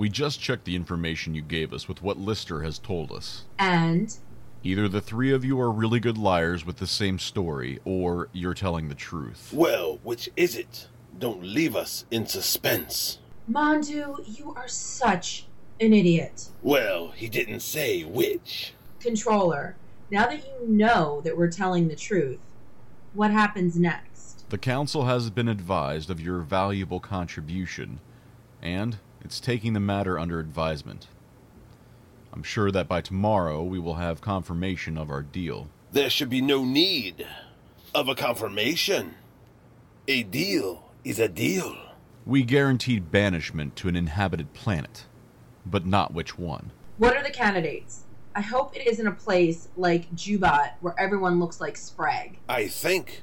We 0.06 0.10
just 0.10 0.40
checked 0.40 0.66
the 0.66 0.76
information 0.76 1.34
you 1.34 1.42
gave 1.42 1.72
us 1.72 1.88
with 1.88 2.00
what 2.00 2.16
Lister 2.16 2.62
has 2.62 2.78
told 2.78 3.10
us. 3.10 3.42
And 3.58 4.16
Either 4.62 4.86
the 4.86 5.00
three 5.00 5.32
of 5.32 5.44
you 5.44 5.60
are 5.60 5.72
really 5.72 5.98
good 5.98 6.16
liars 6.16 6.64
with 6.64 6.76
the 6.76 6.86
same 6.86 7.18
story, 7.18 7.80
or 7.84 8.28
you're 8.32 8.54
telling 8.54 8.88
the 8.88 8.94
truth. 8.94 9.50
Well, 9.52 9.98
which 10.04 10.30
is 10.36 10.54
it? 10.54 10.86
Don't 11.18 11.42
leave 11.42 11.74
us 11.74 12.04
in 12.12 12.28
suspense. 12.28 13.18
Mondu, 13.50 14.22
you 14.28 14.54
are 14.54 14.68
such 14.68 15.46
An 15.80 15.92
idiot. 15.92 16.50
Well, 16.62 17.10
he 17.10 17.28
didn't 17.28 17.58
say 17.58 18.04
which. 18.04 18.74
Controller, 19.00 19.74
now 20.12 20.28
that 20.28 20.46
you 20.46 20.68
know 20.68 21.20
that 21.22 21.36
we're 21.36 21.50
telling 21.50 21.88
the 21.88 21.96
truth, 21.96 22.38
what 23.12 23.32
happens 23.32 23.76
next? 23.76 24.48
The 24.50 24.58
Council 24.58 25.06
has 25.06 25.30
been 25.30 25.48
advised 25.48 26.10
of 26.10 26.20
your 26.20 26.42
valuable 26.42 27.00
contribution, 27.00 27.98
and 28.62 28.98
it's 29.26 29.40
taking 29.40 29.72
the 29.72 29.80
matter 29.80 30.20
under 30.20 30.38
advisement. 30.38 31.08
I'm 32.32 32.44
sure 32.44 32.70
that 32.70 32.86
by 32.86 33.00
tomorrow 33.00 33.60
we 33.60 33.80
will 33.80 33.94
have 33.94 34.20
confirmation 34.20 34.96
of 34.96 35.10
our 35.10 35.22
deal. 35.22 35.68
There 35.90 36.08
should 36.08 36.30
be 36.30 36.40
no 36.40 36.64
need 36.64 37.26
of 37.92 38.08
a 38.08 38.14
confirmation. 38.14 39.16
A 40.06 40.22
deal 40.22 40.92
is 41.02 41.18
a 41.18 41.28
deal. 41.28 41.76
We 42.24 42.44
guaranteed 42.44 43.10
banishment 43.10 43.74
to 43.76 43.88
an 43.88 43.96
inhabited 43.96 44.54
planet, 44.54 45.06
but 45.64 45.84
not 45.84 46.14
which 46.14 46.38
one. 46.38 46.70
What 46.98 47.16
are 47.16 47.22
the 47.24 47.30
candidates? 47.30 48.04
I 48.36 48.42
hope 48.42 48.76
it 48.76 48.86
isn't 48.86 49.08
a 49.08 49.10
place 49.10 49.66
like 49.76 50.14
Jubat 50.14 50.74
where 50.82 50.94
everyone 50.96 51.40
looks 51.40 51.60
like 51.60 51.76
Sprague. 51.76 52.38
I 52.48 52.68
think 52.68 53.22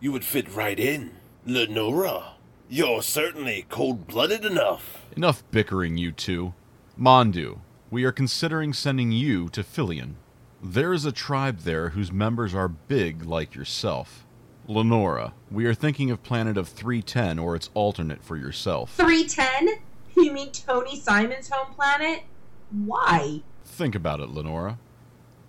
you 0.00 0.10
would 0.10 0.24
fit 0.24 0.52
right 0.52 0.80
in. 0.80 1.12
Lenora, 1.46 2.32
you're 2.68 3.02
certainly 3.02 3.64
cold 3.70 4.06
blooded 4.06 4.44
enough. 4.44 5.06
Enough 5.18 5.42
bickering, 5.50 5.96
you 5.96 6.12
two. 6.12 6.54
Mondu, 6.96 7.58
we 7.90 8.04
are 8.04 8.12
considering 8.12 8.72
sending 8.72 9.10
you 9.10 9.48
to 9.48 9.64
Filion. 9.64 10.16
There 10.62 10.92
is 10.92 11.04
a 11.04 11.10
tribe 11.10 11.62
there 11.62 11.88
whose 11.88 12.12
members 12.12 12.54
are 12.54 12.68
big 12.68 13.24
like 13.24 13.56
yourself. 13.56 14.24
Lenora, 14.68 15.34
we 15.50 15.66
are 15.66 15.74
thinking 15.74 16.12
of 16.12 16.22
planet 16.22 16.56
of 16.56 16.68
310 16.68 17.40
or 17.40 17.56
its 17.56 17.68
alternate 17.74 18.22
for 18.22 18.36
yourself. 18.36 18.94
310? 18.94 19.80
You 20.16 20.30
mean 20.30 20.52
Tony 20.52 20.94
Simon's 20.94 21.48
home 21.48 21.74
planet? 21.74 22.22
Why? 22.70 23.42
Think 23.64 23.96
about 23.96 24.20
it, 24.20 24.30
Lenora. 24.30 24.78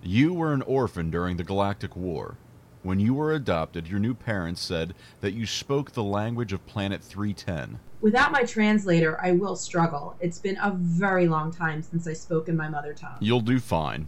You 0.01 0.33
were 0.33 0.51
an 0.51 0.63
orphan 0.63 1.11
during 1.11 1.37
the 1.37 1.43
Galactic 1.43 1.95
War. 1.95 2.37
When 2.81 2.99
you 2.99 3.13
were 3.13 3.33
adopted, 3.33 3.87
your 3.87 3.99
new 3.99 4.15
parents 4.15 4.61
said 4.61 4.95
that 5.21 5.35
you 5.35 5.45
spoke 5.45 5.91
the 5.91 6.01
language 6.01 6.53
of 6.53 6.65
planet 6.65 7.03
310. 7.03 7.77
Without 8.01 8.31
my 8.31 8.43
translator, 8.43 9.19
I 9.21 9.33
will 9.33 9.57
struggle. 9.57 10.15
It's 10.21 10.39
been 10.39 10.57
a 10.61 10.71
very 10.71 11.27
long 11.27 11.51
time 11.51 11.81
since 11.81 12.07
I 12.07 12.13
spoke 12.13 12.47
in 12.47 12.55
my 12.55 12.69
mother 12.69 12.93
tongue. 12.93 13.17
You'll 13.19 13.41
do 13.41 13.59
fine. 13.59 14.07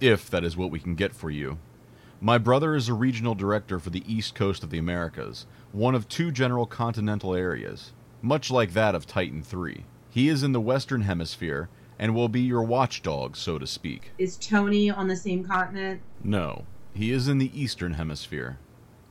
If 0.00 0.30
that 0.30 0.44
is 0.44 0.56
what 0.56 0.70
we 0.70 0.78
can 0.78 0.94
get 0.94 1.12
for 1.12 1.30
you. 1.30 1.58
My 2.20 2.38
brother 2.38 2.76
is 2.76 2.88
a 2.88 2.94
regional 2.94 3.34
director 3.34 3.78
for 3.80 3.90
the 3.90 4.04
east 4.06 4.34
coast 4.34 4.62
of 4.62 4.70
the 4.70 4.78
Americas, 4.78 5.46
one 5.72 5.94
of 5.94 6.08
two 6.08 6.30
general 6.30 6.66
continental 6.66 7.34
areas, 7.34 7.92
much 8.22 8.50
like 8.50 8.72
that 8.74 8.94
of 8.94 9.06
Titan 9.06 9.42
3. 9.42 9.84
He 10.08 10.28
is 10.28 10.42
in 10.42 10.52
the 10.52 10.60
western 10.60 11.02
hemisphere 11.02 11.68
and 11.98 12.14
will 12.14 12.28
be 12.28 12.42
your 12.42 12.62
watchdog, 12.62 13.36
so 13.36 13.58
to 13.58 13.66
speak. 13.66 14.12
Is 14.18 14.36
Tony 14.36 14.88
on 14.90 15.08
the 15.08 15.16
same 15.16 15.44
continent? 15.44 16.00
No, 16.22 16.64
he 16.94 17.10
is 17.10 17.26
in 17.26 17.38
the 17.38 17.60
eastern 17.60 17.94
hemisphere. 17.94 18.58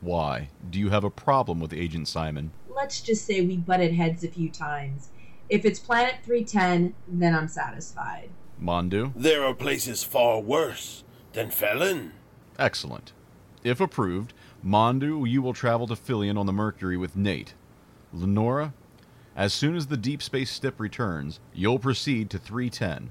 Why? 0.01 0.49
Do 0.69 0.79
you 0.79 0.89
have 0.89 1.03
a 1.03 1.09
problem 1.09 1.59
with 1.59 1.73
Agent 1.73 2.07
Simon? 2.07 2.51
Let's 2.75 2.99
just 2.99 3.25
say 3.25 3.39
we 3.41 3.57
butted 3.57 3.93
heads 3.93 4.23
a 4.23 4.27
few 4.27 4.49
times. 4.49 5.09
If 5.47 5.63
it's 5.63 5.79
Planet 5.79 6.15
310, 6.23 6.93
then 7.07 7.33
I'm 7.33 7.47
satisfied. 7.47 8.29
Mondu? 8.61 9.13
There 9.15 9.45
are 9.45 9.53
places 9.53 10.03
far 10.03 10.41
worse 10.41 11.03
than 11.33 11.51
Filion. 11.51 12.11
Excellent. 12.59 13.13
If 13.63 13.79
approved, 13.79 14.33
Mondu, 14.63 15.29
you 15.29 15.41
will 15.41 15.53
travel 15.53 15.87
to 15.87 15.95
Filion 15.95 16.37
on 16.37 16.47
the 16.47 16.53
Mercury 16.53 16.97
with 16.97 17.15
Nate. 17.15 17.53
Lenora, 18.11 18.73
as 19.35 19.53
soon 19.53 19.75
as 19.75 19.87
the 19.87 19.97
deep 19.97 20.21
space 20.21 20.51
stip 20.51 20.79
returns, 20.79 21.39
you'll 21.53 21.79
proceed 21.79 22.29
to 22.29 22.37
310. 22.37 23.09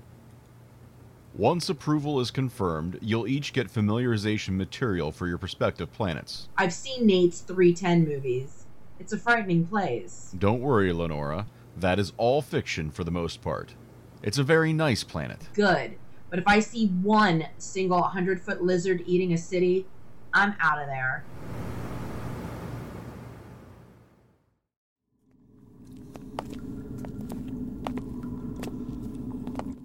Once 1.35 1.68
approval 1.68 2.21
is 2.21 2.30
confirmed, 2.30 2.99
you'll 3.02 3.26
each 3.26 3.52
get 3.52 3.73
familiarization 3.73 4.56
material 4.56 5.11
for 5.11 5.26
your 5.26 5.38
prospective 5.38 5.92
planets. 5.92 6.49
I've 6.56 6.73
seen 6.73 7.06
Nate's 7.06 7.40
310 7.40 8.04
movies. 8.04 8.63
It's 9.01 9.13
a 9.13 9.19
frightening 9.19 9.67
place. 9.67 10.33
Don't 10.39 10.61
worry, 10.61 10.93
Lenora. 10.93 11.47
That 11.77 11.99
is 11.99 12.13
all 12.17 12.41
fiction 12.43 12.91
for 12.91 13.03
the 13.03 13.11
most 13.11 13.43
part. 13.43 13.75
It's 14.23 14.39
a 14.39 14.45
very 14.45 14.73
nice 14.73 15.03
planet. 15.03 15.49
Good. 15.53 15.97
But 16.31 16.39
if 16.39 16.45
I 16.47 16.61
see 16.61 16.87
one 16.87 17.47
single 17.59 18.01
100 18.01 18.41
foot 18.41 18.63
lizard 18.63 19.03
eating 19.07 19.33
a 19.33 19.39
city, 19.39 19.87
I'm 20.33 20.55
out 20.61 20.81
of 20.81 20.87
there. 20.87 21.25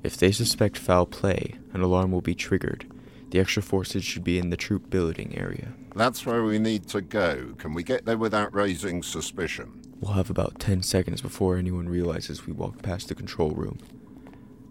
If 0.04 0.18
they 0.18 0.32
suspect 0.32 0.78
foul 0.78 1.06
play, 1.06 1.56
an 1.74 1.82
alarm 1.82 2.12
will 2.12 2.22
be 2.22 2.34
triggered. 2.34 2.86
The 3.30 3.40
extra 3.40 3.62
forces 3.62 4.04
should 4.04 4.24
be 4.24 4.40
in 4.40 4.50
the 4.50 4.58
troop 4.58 4.90
building 4.90 5.38
area. 5.38 5.74
That's 5.96 6.26
where 6.26 6.44
we 6.44 6.58
need 6.58 6.88
to 6.90 7.02
go. 7.02 7.54
Can 7.58 7.74
we 7.74 7.84
get 7.84 8.06
there 8.06 8.18
without 8.18 8.54
raising 8.54 9.04
suspicion? 9.04 9.82
We'll 10.00 10.14
have 10.14 10.30
about 10.30 10.60
10 10.60 10.82
seconds 10.82 11.22
before 11.22 11.58
anyone 11.58 11.90
realizes 11.90 12.48
we 12.48 12.54
walked 12.54 12.82
past 12.82 13.08
the 13.08 13.16
control 13.16 13.52
room. 13.52 13.78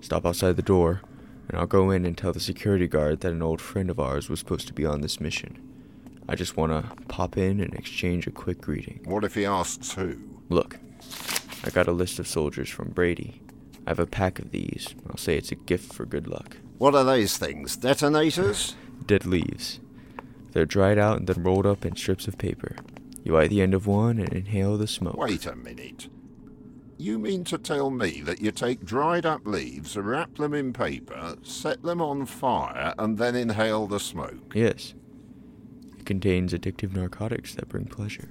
Stop 0.00 0.26
outside 0.26 0.56
the 0.56 0.62
door, 0.62 1.02
and 1.48 1.58
I'll 1.58 1.66
go 1.66 1.90
in 1.90 2.04
and 2.04 2.16
tell 2.16 2.32
the 2.32 2.40
security 2.40 2.88
guard 2.88 3.20
that 3.20 3.32
an 3.32 3.42
old 3.42 3.60
friend 3.60 3.90
of 3.90 4.00
ours 4.00 4.28
was 4.28 4.38
supposed 4.40 4.66
to 4.68 4.72
be 4.72 4.86
on 4.86 5.02
this 5.02 5.20
mission. 5.20 5.62
I 6.28 6.34
just 6.34 6.56
want 6.56 6.72
to 6.72 7.04
pop 7.06 7.36
in 7.36 7.60
and 7.60 7.72
exchange 7.74 8.26
a 8.26 8.30
quick 8.30 8.60
greeting. 8.60 9.00
What 9.04 9.24
if 9.24 9.34
he 9.34 9.44
asks 9.44 9.92
who? 9.92 10.16
Look, 10.48 10.78
I 11.64 11.70
got 11.70 11.88
a 11.88 11.92
list 11.92 12.18
of 12.18 12.26
soldiers 12.26 12.68
from 12.68 12.90
Brady. 12.90 13.40
I 13.88 13.92
have 13.92 13.99
a 13.99 14.07
pack 14.07 14.38
of 14.38 14.50
these. 14.50 14.95
I'll 15.09 15.16
say 15.16 15.38
it's 15.38 15.50
a 15.50 15.54
gift 15.54 15.95
for 15.95 16.04
good 16.04 16.28
luck. 16.28 16.59
What 16.76 16.95
are 16.95 17.04
those 17.04 17.38
things? 17.38 17.75
Detonators? 17.75 18.76
Dead 19.07 19.25
leaves. 19.25 19.80
They're 20.52 20.66
dried 20.66 20.99
out 20.99 21.16
and 21.16 21.26
then 21.26 21.42
rolled 21.42 21.64
up 21.64 21.87
in 21.87 21.97
strips 21.97 22.28
of 22.28 22.37
paper. 22.37 22.76
You 23.25 23.33
light 23.33 23.49
the 23.49 23.62
end 23.62 23.73
of 23.73 23.87
one 23.87 24.18
and 24.18 24.30
inhale 24.35 24.76
the 24.76 24.87
smoke. 24.87 25.16
Wait 25.16 25.47
a 25.47 25.57
minute. 25.57 26.11
You 26.99 27.18
mean 27.18 27.45
to 27.45 27.57
tell 27.57 27.88
me 27.88 28.21
that 28.26 28.42
you 28.42 28.50
take 28.50 28.85
dried 28.85 29.25
up 29.25 29.47
leaves, 29.47 29.97
wrap 29.97 30.37
them 30.37 30.52
in 30.52 30.75
paper, 30.75 31.37
set 31.42 31.83
them 31.83 32.02
on 32.02 32.26
fire, 32.26 32.92
and 32.99 33.16
then 33.16 33.35
inhale 33.35 33.87
the 33.87 34.00
smoke? 34.00 34.52
Yes. 34.54 34.92
It 35.99 36.04
contains 36.04 36.52
addictive 36.52 36.95
narcotics 36.95 37.54
that 37.54 37.71
bring 37.71 37.87
pleasure. 37.87 38.28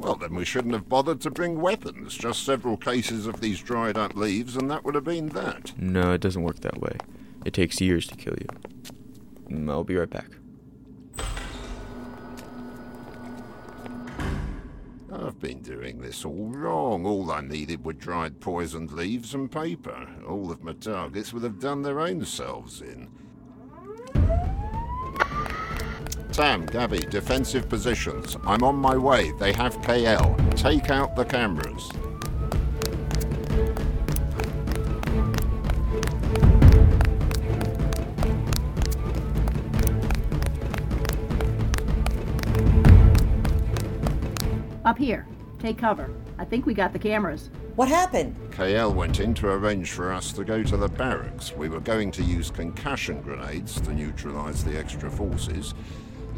Well, 0.00 0.14
then 0.14 0.34
we 0.34 0.46
shouldn't 0.46 0.72
have 0.72 0.88
bothered 0.88 1.20
to 1.20 1.30
bring 1.30 1.60
weapons. 1.60 2.16
Just 2.16 2.42
several 2.42 2.78
cases 2.78 3.26
of 3.26 3.42
these 3.42 3.60
dried 3.60 3.98
up 3.98 4.16
leaves, 4.16 4.56
and 4.56 4.70
that 4.70 4.82
would 4.82 4.94
have 4.94 5.04
been 5.04 5.28
that. 5.28 5.78
No, 5.78 6.14
it 6.14 6.22
doesn't 6.22 6.42
work 6.42 6.60
that 6.60 6.80
way. 6.80 6.96
It 7.44 7.52
takes 7.52 7.82
years 7.82 8.06
to 8.06 8.16
kill 8.16 8.34
you. 8.40 8.46
Mm, 9.50 9.70
I'll 9.70 9.84
be 9.84 9.96
right 9.96 10.08
back. 10.08 10.30
I've 15.12 15.38
been 15.38 15.60
doing 15.60 16.00
this 16.00 16.24
all 16.24 16.48
wrong. 16.48 17.04
All 17.04 17.30
I 17.30 17.42
needed 17.42 17.84
were 17.84 17.92
dried 17.92 18.40
poisoned 18.40 18.92
leaves 18.92 19.34
and 19.34 19.52
paper. 19.52 20.08
All 20.26 20.50
of 20.50 20.64
my 20.64 20.72
targets 20.72 21.34
would 21.34 21.42
have 21.42 21.60
done 21.60 21.82
their 21.82 22.00
own 22.00 22.24
selves 22.24 22.80
in. 22.80 23.10
Sam, 26.32 26.64
Gabby, 26.64 27.00
defensive 27.00 27.68
positions. 27.68 28.36
I'm 28.46 28.62
on 28.62 28.76
my 28.76 28.96
way. 28.96 29.32
They 29.32 29.52
have 29.52 29.76
KL. 29.78 30.56
Take 30.56 30.88
out 30.88 31.16
the 31.16 31.24
cameras. 31.24 31.90
Up 44.84 44.96
here. 44.96 45.26
Take 45.58 45.78
cover. 45.78 46.10
I 46.38 46.44
think 46.44 46.64
we 46.64 46.72
got 46.72 46.92
the 46.92 46.98
cameras. 46.98 47.50
What 47.76 47.88
happened? 47.88 48.34
KL 48.50 48.94
went 48.94 49.20
in 49.20 49.34
to 49.34 49.48
arrange 49.48 49.90
for 49.90 50.12
us 50.12 50.32
to 50.32 50.44
go 50.44 50.62
to 50.62 50.76
the 50.76 50.88
barracks. 50.88 51.52
We 51.54 51.68
were 51.68 51.80
going 51.80 52.10
to 52.12 52.22
use 52.22 52.50
concussion 52.50 53.20
grenades 53.20 53.80
to 53.82 53.92
neutralize 53.92 54.64
the 54.64 54.78
extra 54.78 55.10
forces. 55.10 55.74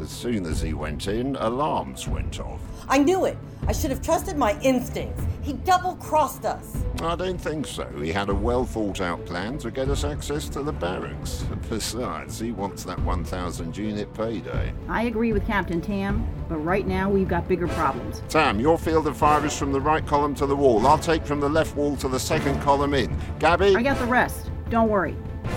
As 0.03 0.09
soon 0.09 0.45
as 0.45 0.61
he 0.61 0.73
went 0.73 1.07
in, 1.07 1.37
alarms 1.37 2.09
went 2.09 2.41
off. 2.41 2.59
I 2.89 2.97
knew 2.97 3.23
it. 3.23 3.37
I 3.67 3.71
should 3.71 3.89
have 3.89 4.01
trusted 4.01 4.35
my 4.35 4.59
instincts. 4.59 5.23
He 5.41 5.53
double 5.53 5.95
crossed 5.95 6.43
us. 6.43 6.75
I 7.01 7.15
don't 7.15 7.39
think 7.39 7.65
so. 7.65 7.87
He 8.01 8.11
had 8.11 8.27
a 8.27 8.35
well 8.35 8.65
thought 8.65 8.99
out 8.99 9.25
plan 9.25 9.57
to 9.59 9.71
get 9.71 9.87
us 9.87 10.03
access 10.03 10.49
to 10.49 10.61
the 10.61 10.73
barracks. 10.73 11.45
Besides, 11.69 12.37
he 12.37 12.51
wants 12.51 12.83
that 12.83 12.99
1,000 12.99 13.77
unit 13.77 14.13
payday. 14.13 14.73
I 14.89 15.03
agree 15.03 15.31
with 15.31 15.47
Captain 15.47 15.79
Tam, 15.79 16.27
but 16.49 16.57
right 16.57 16.85
now 16.85 17.09
we've 17.09 17.29
got 17.29 17.47
bigger 17.47 17.69
problems. 17.69 18.21
Tam, 18.27 18.59
your 18.59 18.77
field 18.77 19.07
of 19.07 19.15
fire 19.15 19.45
is 19.45 19.57
from 19.57 19.71
the 19.71 19.79
right 19.79 20.05
column 20.05 20.35
to 20.35 20.45
the 20.45 20.55
wall. 20.55 20.85
I'll 20.85 20.99
take 20.99 21.25
from 21.25 21.39
the 21.39 21.47
left 21.47 21.77
wall 21.77 21.95
to 21.95 22.09
the 22.09 22.19
second 22.19 22.61
column 22.61 22.93
in. 22.93 23.17
Gabby? 23.39 23.73
I 23.73 23.81
got 23.81 23.97
the 23.99 24.05
rest. 24.05 24.51
Don't 24.69 24.89
worry. 24.89 25.15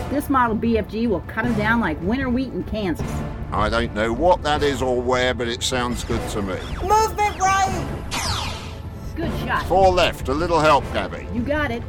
This 0.08 0.30
model 0.30 0.56
BFG 0.56 1.08
will 1.08 1.20
cut 1.22 1.44
him 1.44 1.54
down 1.54 1.80
like 1.80 2.00
winter 2.00 2.28
wheat 2.28 2.52
in 2.52 2.62
Kansas. 2.62 3.10
I 3.52 3.68
don't 3.68 3.94
know 3.94 4.12
what 4.12 4.42
that 4.42 4.62
is 4.62 4.82
or 4.82 5.00
where, 5.00 5.32
but 5.34 5.48
it 5.48 5.62
sounds 5.62 6.04
good 6.04 6.26
to 6.30 6.42
me. 6.42 6.56
Movement 6.82 7.38
right! 7.40 8.02
Good 9.14 9.32
shot. 9.40 9.64
Four 9.66 9.92
left, 9.92 10.28
a 10.28 10.34
little 10.34 10.60
help, 10.60 10.84
Gabby. 10.92 11.26
You 11.32 11.42
got 11.42 11.70
it. 11.70 11.82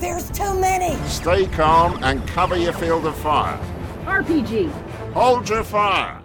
There's 0.00 0.30
too 0.30 0.58
many! 0.60 0.96
Stay 1.06 1.46
calm 1.46 2.02
and 2.02 2.26
cover 2.28 2.56
your 2.56 2.72
field 2.72 3.06
of 3.06 3.16
fire. 3.16 3.58
RPG. 4.04 4.70
Hold 5.12 5.48
your 5.48 5.64
fire. 5.64 6.20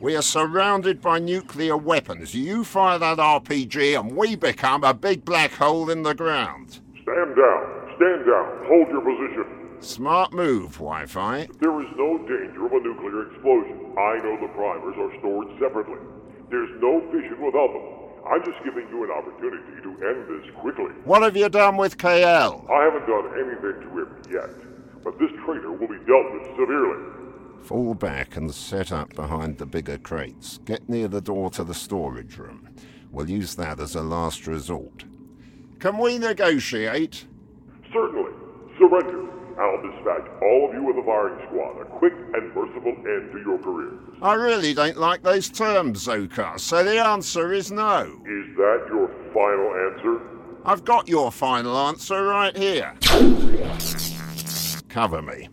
We 0.00 0.16
are 0.16 0.22
surrounded 0.22 1.00
by 1.00 1.18
nuclear 1.18 1.76
weapons. 1.76 2.34
You 2.34 2.62
fire 2.64 2.98
that 2.98 3.18
RPG 3.18 3.98
and 3.98 4.16
we 4.16 4.36
become 4.36 4.84
a 4.84 4.94
big 4.94 5.24
black 5.24 5.52
hole 5.52 5.90
in 5.90 6.02
the 6.02 6.14
ground. 6.14 6.80
Stand 7.02 7.36
down. 7.36 7.96
Stand 7.96 8.26
down. 8.26 8.66
Hold 8.66 8.88
your 8.88 9.00
position. 9.00 9.63
Smart 9.84 10.32
move, 10.32 10.72
Wi 10.80 11.04
Fi. 11.04 11.46
There 11.60 11.82
is 11.82 11.88
no 11.96 12.16
danger 12.24 12.64
of 12.64 12.72
a 12.72 12.80
nuclear 12.80 13.28
explosion. 13.30 13.92
I 13.98 14.16
know 14.24 14.40
the 14.40 14.48
primers 14.56 14.96
are 14.96 15.18
stored 15.20 15.48
separately. 15.60 16.00
There's 16.50 16.70
no 16.80 17.00
fission 17.12 17.36
without 17.44 17.68
them. 17.68 18.04
I'm 18.24 18.42
just 18.44 18.64
giving 18.64 18.88
you 18.88 19.04
an 19.04 19.10
opportunity 19.10 19.82
to 19.82 19.90
end 20.08 20.24
this 20.26 20.54
quickly. 20.56 20.90
What 21.04 21.22
have 21.22 21.36
you 21.36 21.50
done 21.50 21.76
with 21.76 21.98
KL? 21.98 22.64
I 22.70 22.84
haven't 22.84 23.06
done 23.06 23.26
anything 23.36 23.82
to 23.82 23.98
him 24.00 24.22
yet, 24.32 25.04
but 25.04 25.18
this 25.18 25.30
traitor 25.44 25.72
will 25.72 25.86
be 25.88 26.00
dealt 26.06 26.32
with 26.32 26.48
severely. 26.56 27.04
Fall 27.62 27.92
back 27.92 28.36
and 28.36 28.54
set 28.54 28.90
up 28.90 29.14
behind 29.14 29.58
the 29.58 29.66
bigger 29.66 29.98
crates. 29.98 30.58
Get 30.64 30.88
near 30.88 31.08
the 31.08 31.20
door 31.20 31.50
to 31.50 31.62
the 31.62 31.74
storage 31.74 32.38
room. 32.38 32.74
We'll 33.10 33.28
use 33.28 33.54
that 33.56 33.78
as 33.78 33.94
a 33.94 34.02
last 34.02 34.46
resort. 34.46 35.04
Can 35.78 35.98
we 35.98 36.16
negotiate? 36.16 37.26
Certainly. 37.92 38.32
Surrender. 38.78 39.23
I'll 39.58 39.80
dispatch 39.82 40.26
all 40.42 40.68
of 40.68 40.74
you 40.74 40.90
in 40.90 40.96
the 40.96 41.02
firing 41.04 41.46
squad 41.46 41.80
a 41.80 41.84
quick 41.84 42.12
and 42.12 42.54
merciful 42.54 42.92
end 42.92 43.32
to 43.32 43.38
your 43.38 43.58
careers. 43.58 44.00
I 44.20 44.34
really 44.34 44.74
don't 44.74 44.96
like 44.96 45.22
those 45.22 45.48
terms, 45.48 46.06
Zokar, 46.06 46.58
so 46.58 46.82
the 46.82 46.98
answer 46.98 47.52
is 47.52 47.70
no. 47.70 48.02
Is 48.02 48.56
that 48.56 48.86
your 48.88 49.08
final 49.32 49.74
answer? 49.92 50.20
I've 50.64 50.84
got 50.84 51.08
your 51.08 51.30
final 51.30 51.76
answer 51.76 52.24
right 52.24 52.56
here. 52.56 52.94
Cover 54.88 55.22
me. 55.22 55.48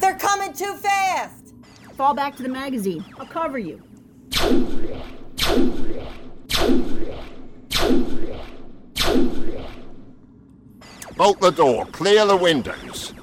They're 0.00 0.18
coming 0.18 0.52
too 0.52 0.74
fast! 0.74 1.54
Fall 1.96 2.14
back 2.14 2.34
to 2.36 2.42
the 2.42 2.48
magazine. 2.48 3.04
I'll 3.18 3.26
cover 3.26 3.58
you. 3.58 3.82
Bolt 11.16 11.40
the 11.40 11.50
door, 11.50 11.86
clear 11.86 12.26
the 12.26 12.36
windows. 12.36 13.14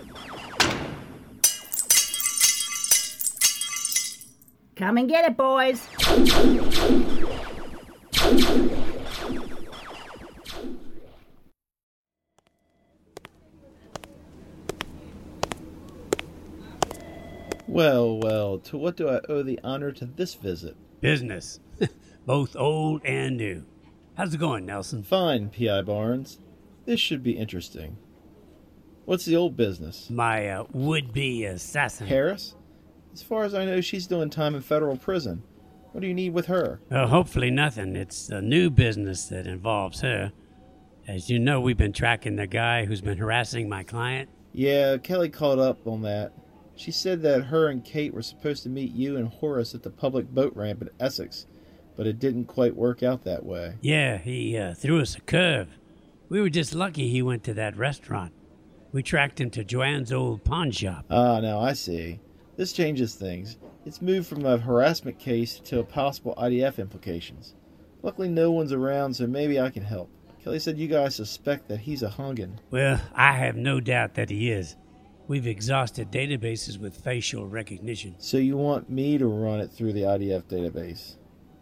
Come 4.75 4.97
and 4.97 5.07
get 5.07 5.25
it, 5.25 5.37
boys. 5.37 5.87
Well, 17.83 18.17
well, 18.17 18.59
to 18.59 18.77
what 18.77 18.95
do 18.95 19.09
I 19.09 19.19
owe 19.27 19.43
the 19.43 19.59
honor 19.61 19.91
to 19.91 20.05
this 20.05 20.35
visit? 20.35 20.77
Business. 21.01 21.59
Both 22.25 22.55
old 22.55 23.01
and 23.03 23.35
new. 23.35 23.65
How's 24.15 24.33
it 24.33 24.37
going, 24.37 24.65
Nelson? 24.65 25.03
Fine, 25.03 25.49
P.I. 25.49 25.81
Barnes. 25.81 26.39
This 26.85 27.01
should 27.01 27.23
be 27.23 27.33
interesting. 27.33 27.97
What's 29.03 29.25
the 29.25 29.35
old 29.35 29.57
business? 29.57 30.09
My 30.09 30.47
uh, 30.47 30.63
would 30.71 31.11
be 31.11 31.43
assassin. 31.43 32.07
Harris? 32.07 32.55
As 33.11 33.21
far 33.21 33.43
as 33.43 33.53
I 33.53 33.65
know, 33.65 33.81
she's 33.81 34.07
doing 34.07 34.29
time 34.29 34.55
in 34.55 34.61
federal 34.61 34.95
prison. 34.95 35.43
What 35.91 35.99
do 35.99 36.07
you 36.07 36.13
need 36.13 36.33
with 36.33 36.45
her? 36.45 36.79
Well, 36.89 37.09
hopefully 37.09 37.51
nothing. 37.51 37.97
It's 37.97 38.29
a 38.29 38.41
new 38.41 38.69
business 38.69 39.25
that 39.25 39.45
involves 39.45 39.99
her. 39.99 40.31
As 41.05 41.29
you 41.29 41.37
know, 41.37 41.59
we've 41.59 41.75
been 41.75 41.91
tracking 41.91 42.37
the 42.37 42.47
guy 42.47 42.85
who's 42.85 43.01
been 43.01 43.17
harassing 43.17 43.67
my 43.67 43.83
client. 43.83 44.29
Yeah, 44.53 44.95
Kelly 44.99 45.27
caught 45.27 45.59
up 45.59 45.85
on 45.85 46.03
that. 46.03 46.31
She 46.75 46.91
said 46.91 47.21
that 47.21 47.45
her 47.45 47.67
and 47.67 47.83
Kate 47.83 48.13
were 48.13 48.21
supposed 48.21 48.63
to 48.63 48.69
meet 48.69 48.93
you 48.93 49.15
and 49.17 49.27
Horace 49.27 49.75
at 49.75 49.83
the 49.83 49.89
public 49.89 50.29
boat 50.29 50.55
ramp 50.55 50.81
in 50.81 50.89
Essex, 50.99 51.45
but 51.95 52.07
it 52.07 52.19
didn't 52.19 52.45
quite 52.45 52.75
work 52.75 53.03
out 53.03 53.23
that 53.23 53.45
way. 53.45 53.75
Yeah, 53.81 54.17
he 54.17 54.57
uh, 54.57 54.73
threw 54.73 54.99
us 54.99 55.15
a 55.15 55.21
curve. 55.21 55.77
We 56.29 56.41
were 56.41 56.49
just 56.49 56.73
lucky 56.73 57.09
he 57.09 57.21
went 57.21 57.43
to 57.43 57.53
that 57.53 57.77
restaurant. 57.77 58.33
We 58.91 59.03
tracked 59.03 59.39
him 59.39 59.49
to 59.51 59.63
Joanne's 59.63 60.11
old 60.11 60.43
pawn 60.43 60.71
shop. 60.71 61.05
Ah, 61.09 61.39
now 61.39 61.59
I 61.59 61.73
see. 61.73 62.19
This 62.57 62.73
changes 62.73 63.15
things. 63.15 63.57
It's 63.85 64.01
moved 64.01 64.27
from 64.27 64.45
a 64.45 64.57
harassment 64.57 65.19
case 65.19 65.59
to 65.65 65.79
a 65.79 65.83
possible 65.83 66.35
IDF 66.37 66.77
implications. 66.77 67.55
Luckily, 68.01 68.29
no 68.29 68.51
one's 68.51 68.71
around, 68.73 69.15
so 69.15 69.27
maybe 69.27 69.59
I 69.59 69.69
can 69.69 69.83
help. 69.83 70.09
Kelly 70.43 70.59
said 70.59 70.77
you 70.77 70.87
guys 70.87 71.15
suspect 71.15 71.67
that 71.69 71.79
he's 71.79 72.03
a 72.03 72.09
Hungan. 72.09 72.57
Well, 72.69 72.99
I 73.13 73.33
have 73.33 73.55
no 73.55 73.79
doubt 73.79 74.15
that 74.15 74.29
he 74.29 74.51
is. 74.51 74.75
We've 75.27 75.47
exhausted 75.47 76.11
databases 76.11 76.77
with 76.77 76.97
facial 76.97 77.47
recognition. 77.47 78.15
So 78.17 78.37
you 78.37 78.57
want 78.57 78.89
me 78.89 79.17
to 79.17 79.25
run 79.25 79.61
it 79.61 79.71
through 79.71 79.93
the 79.93 80.01
IDF 80.01 80.43
database? 80.43 81.15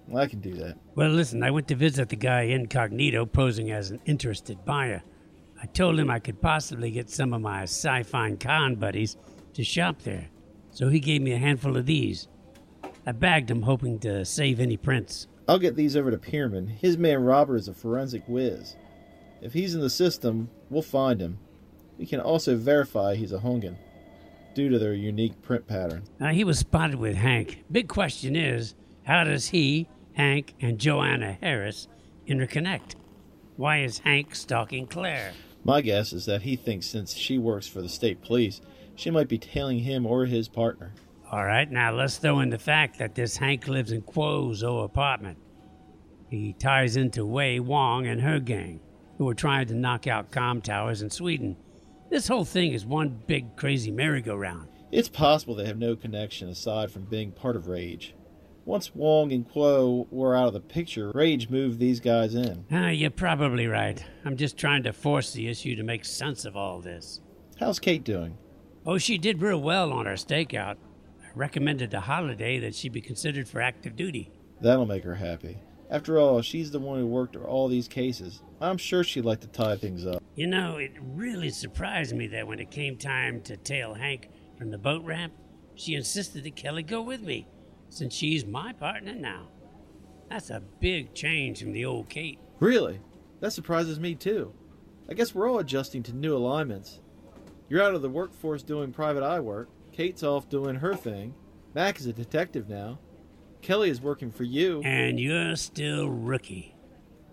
Well, 0.08 0.24
I 0.24 0.28
can 0.28 0.40
do 0.40 0.54
that. 0.56 0.78
Well, 0.96 1.10
listen, 1.10 1.44
I 1.44 1.52
went 1.52 1.68
to 1.68 1.76
visit 1.76 2.10
the 2.10 2.16
guy 2.16 2.42
incognito 2.42 3.26
posing 3.26 3.72
as 3.72 3.92
an 3.92 4.00
interested 4.06 4.66
buyer. 4.66 5.04
I 5.62 5.68
told 5.68 6.00
him 6.00 6.10
I 6.10 6.18
could 6.18 6.42
possibly 6.42 6.90
get 6.90 7.10
some 7.10 7.34
of 7.34 7.42
my 7.42 7.64
sci 7.64 8.02
fi 8.04 8.36
con 8.36 8.76
buddies 8.76 9.16
to 9.54 9.64
shop 9.64 10.02
there, 10.02 10.28
so 10.72 10.90
he 10.90 11.00
gave 11.00 11.22
me 11.22 11.34
a 11.34 11.38
handful 11.38 11.78
of 11.78 11.86
these. 11.86 12.28
I 13.06 13.12
bagged 13.12 13.48
them, 13.48 13.62
hoping 13.62 14.00
to 14.00 14.26
save 14.26 14.60
any 14.60 14.78
prints. 14.78 15.28
I'll 15.48 15.60
get 15.60 15.76
these 15.76 15.96
over 15.96 16.10
to 16.10 16.18
Pierman. 16.18 16.70
His 16.70 16.98
man 16.98 17.24
Robert 17.24 17.58
is 17.58 17.68
a 17.68 17.74
forensic 17.74 18.24
whiz. 18.28 18.76
If 19.42 19.54
he's 19.54 19.76
in 19.76 19.82
the 19.82 19.90
system, 19.90 20.50
we'll 20.70 20.82
find 20.82 21.22
him. 21.22 21.38
We 22.02 22.08
can 22.08 22.20
also 22.20 22.58
verify 22.58 23.14
he's 23.14 23.32
a 23.32 23.38
Hungan, 23.38 23.76
due 24.56 24.70
to 24.70 24.80
their 24.80 24.96
unique 24.96 25.40
print 25.44 25.68
pattern. 25.68 26.02
Now, 26.20 26.30
he 26.30 26.44
was 26.44 26.58
spotted 26.58 26.96
with 26.96 27.16
Hank. 27.16 27.64
Big 27.72 27.88
question 27.90 28.36
is 28.36 28.74
how 29.04 29.24
does 29.24 29.50
he, 29.50 29.88
Hank, 30.14 30.56
and 30.60 30.80
Joanna 30.80 31.38
Harris 31.44 31.88
interconnect? 32.28 32.96
Why 33.56 33.82
is 33.84 34.00
Hank 34.00 34.34
stalking 34.34 34.88
Claire? 34.88 35.34
My 35.64 35.82
guess 35.82 36.12
is 36.12 36.26
that 36.26 36.42
he 36.42 36.56
thinks 36.56 36.88
since 36.88 37.14
she 37.14 37.38
works 37.38 37.68
for 37.68 37.84
the 37.84 37.88
state 37.88 38.24
police, 38.24 38.62
she 38.96 39.12
might 39.12 39.28
be 39.28 39.38
tailing 39.38 39.78
him 39.78 40.08
or 40.08 40.26
his 40.26 40.48
partner. 40.48 40.94
All 41.32 41.46
right, 41.46 41.70
now 41.70 41.94
let's 41.94 42.18
throw 42.18 42.40
in 42.40 42.50
the 42.50 42.58
fact 42.58 42.98
that 42.98 43.14
this 43.14 43.38
Hank 43.38 43.68
lives 43.68 43.92
in 43.92 44.02
Quo's 44.02 44.64
old 44.64 44.86
apartment. 44.86 45.38
He 46.32 46.54
ties 46.54 46.96
into 46.96 47.28
Wei 47.28 47.60
Wong 47.60 48.08
and 48.08 48.22
her 48.22 48.40
gang, 48.40 48.80
who 49.20 49.30
are 49.30 49.36
trying 49.36 49.68
to 49.68 49.76
knock 49.76 50.08
out 50.08 50.32
com 50.32 50.62
towers 50.62 51.04
in 51.04 51.12
Sweden. 51.12 51.58
This 52.12 52.28
whole 52.28 52.44
thing 52.44 52.74
is 52.74 52.86
one 52.86 53.22
big 53.26 53.56
crazy 53.56 53.90
merry-go-round. 53.90 54.68
It's 54.92 55.08
possible 55.08 55.56
they 55.56 55.66
have 55.66 55.78
no 55.78 55.96
connection 55.96 56.50
aside 56.50 56.92
from 56.92 57.06
being 57.06 57.32
part 57.32 57.56
of 57.56 57.70
Rage. 57.70 58.14
Once 58.66 58.94
Wong 58.94 59.32
and 59.32 59.50
Quo 59.50 60.08
were 60.12 60.36
out 60.36 60.48
of 60.48 60.54
the 60.54 60.60
picture, 60.60 61.10
Rage 61.16 61.50
moved 61.50 61.80
these 61.80 62.02
guys 62.02 62.36
in. 62.36 62.66
Ah, 62.70 62.90
you're 62.90 63.12
probably 63.12 63.66
right. 63.66 64.04
I'm 64.26 64.36
just 64.36 64.58
trying 64.58 64.84
to 64.84 64.92
force 64.92 65.32
the 65.32 65.48
issue 65.48 65.78
to 65.78 65.84
make 65.84 66.04
sense 66.04 66.44
of 66.44 66.58
all 66.58 66.82
this. 66.82 67.22
How's 67.58 67.80
Kate 67.80 68.04
doing? 68.04 68.38
Oh, 68.86 68.98
she 68.98 69.18
did 69.18 69.42
real 69.42 69.62
well 69.62 69.94
on 69.94 70.06
her 70.06 70.16
stakeout. 70.16 70.76
I 71.24 71.28
recommended 71.34 71.92
to 71.92 72.02
Holiday 72.02 72.60
that 72.60 72.76
she 72.76 72.90
be 72.90 73.00
considered 73.00 73.48
for 73.48 73.62
active 73.62 73.96
duty. 73.96 74.32
That'll 74.60 74.86
make 74.86 75.06
her 75.06 75.16
happy. 75.16 75.60
After 75.92 76.18
all, 76.18 76.42
she's 76.42 76.72
the 76.72 76.80
one 76.80 77.00
who 77.00 77.06
worked 77.06 77.36
all 77.36 77.68
these 77.68 77.90
cases. 77.90 78.42
I'm 78.62 78.78
sure 78.78 79.04
she'd 79.04 79.26
like 79.26 79.42
to 79.42 79.48
tie 79.48 79.76
things 79.76 80.08
up. 80.08 80.24
You 80.36 80.48
know, 80.48 80.78
it 80.78 80.94
really 81.02 81.50
surprised 81.50 82.16
me 82.16 82.28
that 82.28 82.48
when 82.48 82.60
it 82.60 82.72
came 82.72 82.98
time 82.98 83.42
to 83.42 83.58
tail 83.58 83.94
Hank 83.94 84.30
from 84.58 84.72
the 84.72 84.78
boat 84.78 85.04
ramp, 85.04 85.34
she 85.76 85.96
insisted 85.96 86.46
that 86.46 86.56
Kelly 86.56 86.84
go 86.84 87.02
with 87.02 87.22
me, 87.22 87.46
since 87.90 88.14
she's 88.14 88.46
my 88.46 88.72
partner 88.72 89.14
now. 89.14 89.50
That's 90.30 90.50
a 90.50 90.64
big 90.80 91.14
change 91.14 91.62
from 91.62 91.74
the 91.74 91.84
old 91.84 92.08
Kate. 92.08 92.40
Really? 92.62 93.02
That 93.42 93.52
surprises 93.52 94.00
me 94.00 94.16
too. 94.16 94.54
I 95.10 95.14
guess 95.14 95.36
we're 95.36 95.50
all 95.50 95.60
adjusting 95.60 96.04
to 96.04 96.16
new 96.16 96.38
alignments. 96.38 97.02
You're 97.68 97.84
out 97.84 97.96
of 97.96 98.02
the 98.02 98.10
workforce 98.10 98.64
doing 98.64 98.94
private 98.94 99.24
eye 99.24 99.42
work. 99.42 99.68
Kate's 99.92 100.24
off 100.24 100.48
doing 100.48 100.76
her 100.76 100.96
thing. 100.96 101.34
Mac 101.74 102.00
is 102.00 102.06
a 102.06 102.14
detective 102.14 102.70
now. 102.70 103.00
Kelly 103.62 103.90
is 103.90 104.02
working 104.02 104.32
for 104.32 104.44
you. 104.44 104.82
And 104.84 105.20
you're 105.20 105.56
still 105.56 106.10
rookie. 106.10 106.76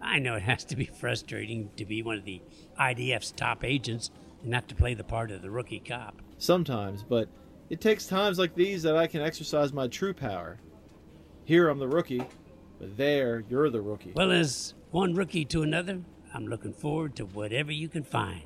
I 0.01 0.19
know 0.19 0.35
it 0.35 0.43
has 0.43 0.65
to 0.67 0.77
be 0.77 0.85
frustrating 0.85 1.71
to 1.77 1.85
be 1.85 2.03
one 2.03 2.19
of 2.19 2.25
the 2.25 2.41
IDF's 2.79 3.33
top 3.33 3.65
agents 3.65 4.11
and 4.43 4.55
have 4.55 4.67
to 4.69 4.75
play 4.75 4.95
the 4.95 5.05
part 5.05 5.31
of 5.31 5.43
the 5.43 5.51
rookie 5.51 5.81
cop. 5.81 6.23
Sometimes, 6.39 7.03
but 7.03 7.29
it 7.69 7.81
takes 7.81 8.07
times 8.07 8.39
like 8.39 8.55
these 8.55 8.83
that 8.85 8.97
I 8.97 9.07
can 9.07 9.21
exercise 9.21 9.73
my 9.73 9.89
true 9.89 10.15
power. 10.15 10.59
Here 11.45 11.69
I'm 11.69 11.79
the 11.79 11.89
rookie, 11.89 12.23
but 12.79 12.97
there 12.97 13.43
you're 13.49 13.71
the 13.71 13.81
rookie. 13.81 14.13
Well, 14.15 14.31
as 14.31 14.75
one 14.91 15.15
rookie 15.15 15.45
to 15.47 15.63
another, 15.63 16.03
I'm 16.33 16.47
looking 16.47 16.73
forward 16.73 17.17
to 17.17 17.27
whatever 17.27 17.73
you 17.73 17.89
can 17.89 18.05
find. 18.05 18.43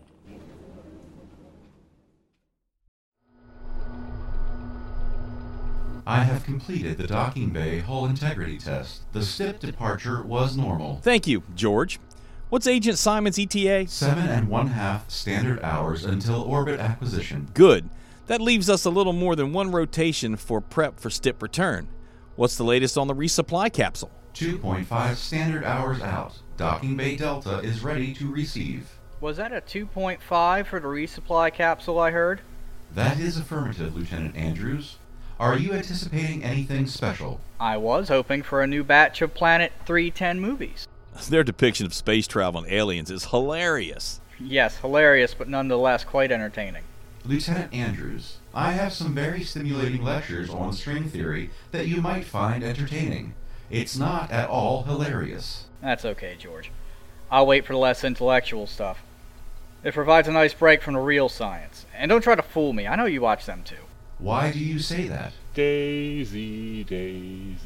I 6.06 6.24
have 6.24 6.44
completed 6.44 6.98
the 6.98 7.06
docking 7.06 7.50
bay 7.50 7.78
hull 7.78 8.06
integrity 8.06 8.58
test. 8.58 9.02
The 9.12 9.22
STIP 9.22 9.60
departure 9.60 10.22
was 10.22 10.56
normal. 10.56 10.98
Thank 11.02 11.28
you, 11.28 11.44
George. 11.54 12.00
What's 12.48 12.66
Agent 12.66 12.98
Simon's 12.98 13.38
ETA? 13.38 13.86
Seven 13.86 14.26
and 14.26 14.48
one 14.48 14.66
half 14.66 15.08
standard 15.08 15.62
hours 15.62 16.04
until 16.04 16.42
orbit 16.42 16.80
acquisition. 16.80 17.48
Good. 17.54 17.88
That 18.26 18.40
leaves 18.40 18.68
us 18.68 18.84
a 18.84 18.90
little 18.90 19.12
more 19.12 19.36
than 19.36 19.52
one 19.52 19.70
rotation 19.70 20.36
for 20.36 20.60
prep 20.60 20.98
for 20.98 21.08
STIP 21.08 21.40
return. 21.40 21.88
What's 22.34 22.56
the 22.56 22.64
latest 22.64 22.98
on 22.98 23.06
the 23.06 23.14
resupply 23.14 23.72
capsule? 23.72 24.10
2.5 24.34 25.14
standard 25.14 25.64
hours 25.64 26.00
out. 26.00 26.38
Docking 26.56 26.96
bay 26.96 27.16
Delta 27.16 27.58
is 27.58 27.84
ready 27.84 28.12
to 28.14 28.30
receive. 28.30 28.90
Was 29.20 29.36
that 29.36 29.52
a 29.52 29.60
2.5 29.60 30.66
for 30.66 30.80
the 30.80 30.88
resupply 30.88 31.52
capsule 31.52 31.98
I 31.98 32.10
heard? 32.10 32.40
That 32.92 33.20
is 33.20 33.36
affirmative, 33.36 33.96
Lieutenant 33.96 34.36
Andrews. 34.36 34.96
Are 35.42 35.59
you 35.59 35.72
anticipating 35.72 36.44
anything 36.44 36.87
special? 36.87 37.40
I 37.59 37.76
was 37.76 38.11
hoping 38.11 38.44
for 38.44 38.62
a 38.62 38.66
new 38.68 38.85
batch 38.85 39.20
of 39.22 39.35
Planet 39.35 39.72
310 39.87 40.38
movies. 40.38 40.87
Their 41.28 41.42
depiction 41.42 41.85
of 41.85 41.92
space 41.92 42.28
travel 42.28 42.62
and 42.62 42.72
aliens 42.72 43.11
is 43.11 43.24
hilarious. 43.24 44.20
Yes, 44.38 44.76
hilarious, 44.76 45.35
but 45.35 45.48
nonetheless 45.48 46.05
quite 46.05 46.31
entertaining. 46.31 46.85
Lieutenant 47.24 47.74
Andrews, 47.74 48.37
I 48.55 48.70
have 48.70 48.92
some 48.92 49.16
very 49.16 49.42
stimulating 49.42 50.05
lectures 50.05 50.48
on 50.48 50.72
string 50.74 51.09
theory 51.09 51.50
that 51.72 51.88
you 51.88 52.00
might 52.00 52.24
find 52.24 52.62
entertaining. 52.62 53.35
It's 53.68 53.98
not 53.98 54.31
at 54.31 54.48
all 54.48 54.85
hilarious. 54.85 55.64
That's 55.81 56.05
okay, 56.05 56.37
George. 56.38 56.70
I'll 57.33 57.48
wait 57.48 57.66
for 57.66 57.72
the 57.72 57.81
less 57.81 58.05
intellectual 58.05 58.68
stuff. 58.68 59.02
It 59.83 59.92
provides 59.92 60.28
a 60.28 60.33
nice 60.33 60.55
break 60.55 60.83
from 60.83 60.94
the 60.94 61.00
real 61.00 61.28
science. 61.28 61.85
And 61.96 62.11
don't 62.11 62.22
try 62.22 62.37
to 62.37 62.42
fool 62.42 62.72
me, 62.72 62.87
I 62.87 62.94
know 62.94 63.07
you 63.07 63.22
watch 63.22 63.44
them 63.44 63.64
too. 63.64 63.74
Why 64.22 64.52
do 64.52 64.61
you 64.61 64.78
say 64.78 65.08
that? 65.08 65.32
Daisy, 65.52 66.85
Daisy. 66.85 67.56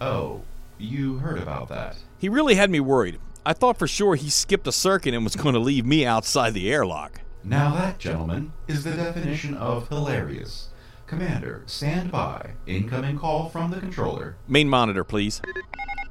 Oh, 0.00 0.42
you 0.78 1.18
heard 1.18 1.38
about 1.38 1.68
that. 1.70 1.96
He 2.18 2.28
really 2.28 2.54
had 2.54 2.70
me 2.70 2.78
worried. 2.78 3.18
I 3.44 3.52
thought 3.52 3.80
for 3.80 3.88
sure 3.88 4.14
he 4.14 4.30
skipped 4.30 4.68
a 4.68 4.72
circuit 4.72 5.12
and 5.12 5.24
was 5.24 5.34
going 5.34 5.54
to 5.54 5.58
leave 5.58 5.84
me 5.84 6.06
outside 6.06 6.54
the 6.54 6.72
airlock. 6.72 7.22
Now 7.42 7.74
that, 7.74 7.98
gentlemen, 7.98 8.52
is 8.68 8.84
the 8.84 8.92
definition 8.92 9.54
of 9.56 9.88
hilarious. 9.88 10.68
Commander, 11.08 11.64
stand 11.66 12.12
by. 12.12 12.52
Incoming 12.64 13.18
call 13.18 13.48
from 13.48 13.72
the 13.72 13.80
controller. 13.80 14.36
Main 14.46 14.68
monitor, 14.68 15.02
please. 15.02 15.42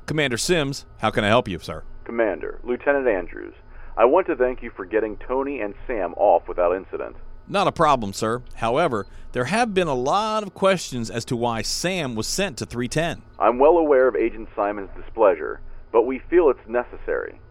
Commander 0.06 0.38
Sims, 0.38 0.86
how 0.98 1.12
can 1.12 1.24
I 1.24 1.30
help 1.30 1.48
you, 1.48 1.60
sir? 1.60 1.84
Commander, 2.04 2.60
Lieutenant 2.66 3.08
Andrews, 3.08 3.54
I 3.96 4.04
want 4.04 4.28
to 4.28 4.36
thank 4.36 4.62
you 4.62 4.70
for 4.76 4.84
getting 4.84 5.16
Tony 5.16 5.62
and 5.62 5.76
Sam 5.88 6.14
off 6.18 6.50
without 6.50 6.76
incident. 6.76 7.16
Not 7.52 7.68
a 7.68 7.74
problem, 7.74 8.14
sir. 8.14 8.44
However, 8.56 9.08
there 9.34 9.44
have 9.44 9.74
been 9.74 9.90
a 9.90 9.94
lot 9.94 10.42
of 10.42 10.54
questions 10.54 11.10
as 11.10 11.26
to 11.26 11.36
why 11.36 11.62
Sam 11.64 12.16
was 12.16 12.26
sent 12.26 12.58
to 12.60 12.66
310. 12.66 13.24
I'm 13.40 13.60
well 13.60 13.78
aware 13.78 14.08
of 14.08 14.16
Agent 14.16 14.48
Simon's 14.56 14.90
displeasure, 14.96 15.60
but 15.92 16.04
we 16.04 16.20
feel 16.20 16.50
it's 16.50 16.66
necessary. 16.66 17.42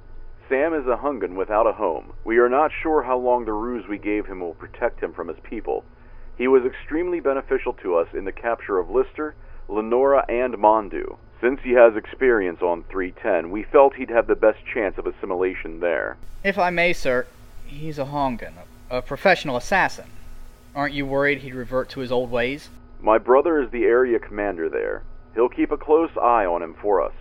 Sam 0.48 0.72
is 0.72 0.86
a 0.86 0.96
Hungan 0.96 1.34
without 1.34 1.66
a 1.66 1.74
home. 1.74 2.14
We 2.24 2.38
are 2.38 2.48
not 2.48 2.70
sure 2.82 3.02
how 3.02 3.18
long 3.18 3.44
the 3.44 3.52
ruse 3.52 3.86
we 3.88 3.98
gave 3.98 4.24
him 4.24 4.40
will 4.40 4.54
protect 4.54 5.02
him 5.02 5.12
from 5.12 5.28
his 5.28 5.36
people. 5.42 5.84
He 6.38 6.48
was 6.48 6.64
extremely 6.64 7.20
beneficial 7.20 7.74
to 7.82 7.96
us 7.96 8.08
in 8.14 8.24
the 8.24 8.32
capture 8.32 8.78
of 8.78 8.88
Lister, 8.88 9.34
Lenora, 9.68 10.24
and 10.30 10.54
Mondu. 10.54 11.18
Since 11.42 11.60
he 11.62 11.72
has 11.72 11.94
experience 11.94 12.62
on 12.62 12.84
310, 12.84 13.50
we 13.50 13.64
felt 13.64 13.96
he'd 13.96 14.08
have 14.08 14.28
the 14.28 14.34
best 14.34 14.60
chance 14.64 14.96
of 14.96 15.06
assimilation 15.06 15.80
there. 15.80 16.16
If 16.42 16.56
I 16.56 16.70
may, 16.70 16.94
sir, 16.94 17.26
he's 17.66 17.98
a 17.98 18.06
Hongan, 18.06 18.54
a, 18.90 18.98
a 18.98 19.02
professional 19.02 19.56
assassin. 19.56 20.06
Aren't 20.74 20.94
you 20.94 21.06
worried 21.06 21.38
he'd 21.38 21.54
revert 21.54 21.88
to 21.90 22.00
his 22.00 22.12
old 22.12 22.30
ways? 22.30 22.68
My 23.00 23.18
brother 23.18 23.60
is 23.60 23.70
the 23.70 23.84
area 23.84 24.18
commander 24.18 24.68
there. 24.68 25.02
He'll 25.34 25.48
keep 25.48 25.72
a 25.72 25.76
close 25.76 26.10
eye 26.16 26.44
on 26.44 26.62
him 26.62 26.74
for 26.80 27.02
us. 27.02 27.14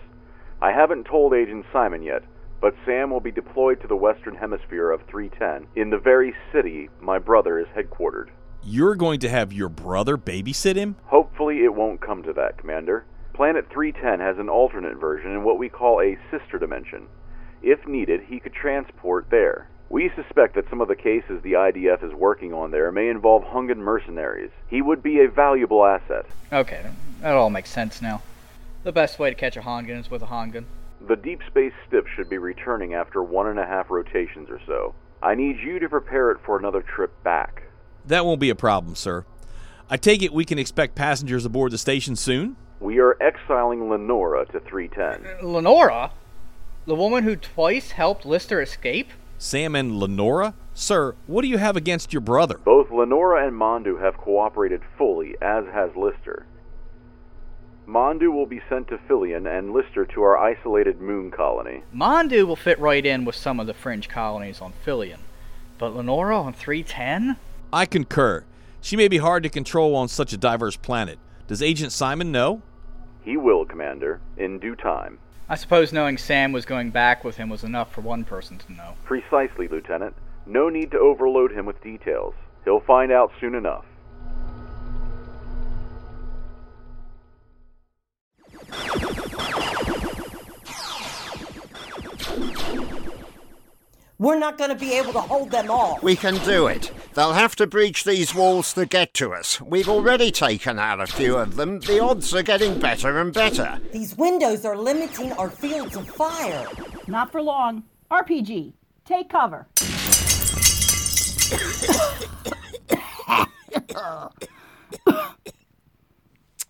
I 0.60 0.72
haven't 0.72 1.04
told 1.04 1.32
Agent 1.32 1.64
Simon 1.72 2.02
yet, 2.02 2.22
but 2.60 2.74
Sam 2.84 3.10
will 3.10 3.20
be 3.20 3.32
deployed 3.32 3.80
to 3.80 3.86
the 3.86 3.96
western 3.96 4.36
hemisphere 4.36 4.90
of 4.90 5.00
310, 5.08 5.66
in 5.80 5.90
the 5.90 5.98
very 5.98 6.34
city 6.52 6.90
my 7.00 7.18
brother 7.18 7.58
is 7.58 7.66
headquartered. 7.68 8.28
You're 8.62 8.94
going 8.94 9.20
to 9.20 9.28
have 9.30 9.52
your 9.54 9.70
brother 9.70 10.18
babysit 10.18 10.76
him? 10.76 10.96
Hopefully, 11.06 11.64
it 11.64 11.74
won't 11.74 12.02
come 12.02 12.22
to 12.24 12.32
that, 12.34 12.58
Commander. 12.58 13.06
Planet 13.32 13.66
310 13.72 14.20
has 14.20 14.38
an 14.38 14.50
alternate 14.50 15.00
version 15.00 15.30
in 15.30 15.44
what 15.44 15.58
we 15.58 15.70
call 15.70 16.02
a 16.02 16.18
sister 16.30 16.58
dimension. 16.58 17.06
If 17.62 17.86
needed, 17.86 18.20
he 18.28 18.38
could 18.38 18.52
transport 18.52 19.28
there. 19.30 19.68
We 19.90 20.08
suspect 20.14 20.54
that 20.54 20.70
some 20.70 20.80
of 20.80 20.86
the 20.86 20.94
cases 20.94 21.42
the 21.42 21.54
IDF 21.54 22.04
is 22.04 22.14
working 22.14 22.54
on 22.54 22.70
there 22.70 22.92
may 22.92 23.08
involve 23.08 23.42
Hungan 23.42 23.78
mercenaries. 23.78 24.52
He 24.68 24.80
would 24.80 25.02
be 25.02 25.18
a 25.18 25.28
valuable 25.28 25.84
asset. 25.84 26.26
Okay, 26.52 26.86
that 27.20 27.34
all 27.34 27.50
makes 27.50 27.70
sense 27.70 28.00
now. 28.00 28.22
The 28.84 28.92
best 28.92 29.18
way 29.18 29.30
to 29.30 29.34
catch 29.34 29.56
a 29.56 29.60
Hongan 29.60 29.98
is 29.98 30.08
with 30.08 30.22
a 30.22 30.26
Hongan. 30.26 30.64
The 31.08 31.16
deep 31.16 31.40
space 31.48 31.72
stip 31.88 32.06
should 32.06 32.30
be 32.30 32.38
returning 32.38 32.94
after 32.94 33.20
one 33.20 33.48
and 33.48 33.58
a 33.58 33.66
half 33.66 33.90
rotations 33.90 34.48
or 34.48 34.60
so. 34.64 34.94
I 35.24 35.34
need 35.34 35.58
you 35.58 35.80
to 35.80 35.88
prepare 35.88 36.30
it 36.30 36.38
for 36.46 36.56
another 36.56 36.82
trip 36.82 37.10
back. 37.24 37.64
That 38.06 38.24
won't 38.24 38.40
be 38.40 38.50
a 38.50 38.54
problem, 38.54 38.94
sir. 38.94 39.24
I 39.90 39.96
take 39.96 40.22
it 40.22 40.32
we 40.32 40.44
can 40.44 40.58
expect 40.58 40.94
passengers 40.94 41.44
aboard 41.44 41.72
the 41.72 41.78
station 41.78 42.14
soon? 42.14 42.54
We 42.78 43.00
are 43.00 43.20
exiling 43.20 43.90
Lenora 43.90 44.46
to 44.52 44.60
310. 44.60 45.52
Lenora? 45.52 46.12
The 46.86 46.94
woman 46.94 47.24
who 47.24 47.34
twice 47.34 47.90
helped 47.90 48.24
Lister 48.24 48.62
escape? 48.62 49.10
Sam 49.42 49.74
and 49.74 49.96
Lenora? 49.96 50.52
Sir, 50.74 51.14
what 51.26 51.40
do 51.40 51.48
you 51.48 51.56
have 51.56 51.74
against 51.74 52.12
your 52.12 52.20
brother? 52.20 52.58
Both 52.62 52.90
Lenora 52.90 53.46
and 53.46 53.56
Mondu 53.56 53.98
have 53.98 54.18
cooperated 54.18 54.82
fully, 54.98 55.34
as 55.40 55.64
has 55.72 55.96
Lister. 55.96 56.44
Mondu 57.88 58.30
will 58.30 58.44
be 58.44 58.60
sent 58.68 58.88
to 58.88 58.98
Filion 59.08 59.46
and 59.46 59.72
Lister 59.72 60.04
to 60.04 60.22
our 60.22 60.36
isolated 60.36 61.00
moon 61.00 61.30
colony. 61.30 61.82
Mondu 61.90 62.46
will 62.46 62.54
fit 62.54 62.78
right 62.78 63.04
in 63.04 63.24
with 63.24 63.34
some 63.34 63.58
of 63.58 63.66
the 63.66 63.72
fringe 63.72 64.10
colonies 64.10 64.60
on 64.60 64.74
Filion. 64.84 65.20
But 65.78 65.96
Lenora 65.96 66.38
on 66.38 66.52
310? 66.52 67.36
I 67.72 67.86
concur. 67.86 68.44
She 68.82 68.94
may 68.94 69.08
be 69.08 69.18
hard 69.18 69.42
to 69.44 69.48
control 69.48 69.96
on 69.96 70.08
such 70.08 70.34
a 70.34 70.36
diverse 70.36 70.76
planet. 70.76 71.18
Does 71.46 71.62
Agent 71.62 71.92
Simon 71.92 72.30
know? 72.30 72.60
He 73.22 73.38
will, 73.38 73.64
Commander, 73.64 74.20
in 74.36 74.58
due 74.58 74.76
time. 74.76 75.18
I 75.50 75.56
suppose 75.56 75.92
knowing 75.92 76.16
Sam 76.16 76.52
was 76.52 76.64
going 76.64 76.90
back 76.90 77.24
with 77.24 77.36
him 77.36 77.48
was 77.48 77.64
enough 77.64 77.92
for 77.92 78.02
one 78.02 78.24
person 78.24 78.56
to 78.58 78.72
know. 78.72 78.94
Precisely, 79.04 79.66
Lieutenant. 79.66 80.14
No 80.46 80.68
need 80.68 80.92
to 80.92 80.98
overload 81.00 81.50
him 81.50 81.66
with 81.66 81.82
details. 81.82 82.34
He'll 82.64 82.78
find 82.78 83.10
out 83.10 83.32
soon 83.40 83.56
enough. 83.56 83.84
We're 94.20 94.38
not 94.38 94.58
going 94.58 94.68
to 94.68 94.76
be 94.76 94.92
able 94.92 95.14
to 95.14 95.20
hold 95.22 95.50
them 95.50 95.70
off. 95.70 96.02
We 96.02 96.14
can 96.14 96.34
do 96.44 96.66
it. 96.66 96.92
They'll 97.14 97.32
have 97.32 97.56
to 97.56 97.66
breach 97.66 98.04
these 98.04 98.34
walls 98.34 98.74
to 98.74 98.84
get 98.84 99.14
to 99.14 99.32
us. 99.32 99.62
We've 99.62 99.88
already 99.88 100.30
taken 100.30 100.78
out 100.78 101.00
a 101.00 101.06
few 101.06 101.38
of 101.38 101.56
them. 101.56 101.80
The 101.80 102.00
odds 102.00 102.34
are 102.34 102.42
getting 102.42 102.78
better 102.78 103.18
and 103.18 103.32
better. 103.32 103.80
These 103.94 104.18
windows 104.18 104.66
are 104.66 104.76
limiting 104.76 105.32
our 105.32 105.48
fields 105.48 105.96
of 105.96 106.06
fire. 106.06 106.66
Not 107.06 107.32
for 107.32 107.40
long. 107.40 107.84
RPG, 108.10 108.74
take 109.06 109.30
cover. 109.30 109.66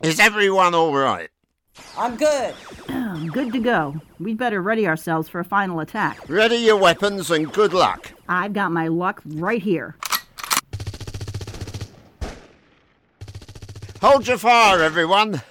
Is 0.05 0.21
everyone 0.21 0.77
all 0.77 0.95
right? 0.95 1.31
I'm 1.97 2.17
good. 2.17 2.55
good 3.33 3.53
to 3.53 3.59
go. 3.59 4.01
We'd 4.19 4.39
better 4.39 4.63
ready 4.63 4.87
ourselves 4.87 5.29
for 5.29 5.41
a 5.41 5.45
final 5.45 5.81
attack. 5.81 6.29
Ready 6.29 6.57
your 6.57 6.77
weapons 6.77 7.31
and 7.31 7.53
good 7.53 7.73
luck. 7.73 8.13
I've 8.29 8.53
got 8.53 8.73
my 8.73 8.89
luck 8.89 9.23
right 9.25 9.63
here. 9.63 9.97
Hold 14.01 14.27
your 14.27 14.39
fire, 14.39 14.83
everyone. 14.83 15.43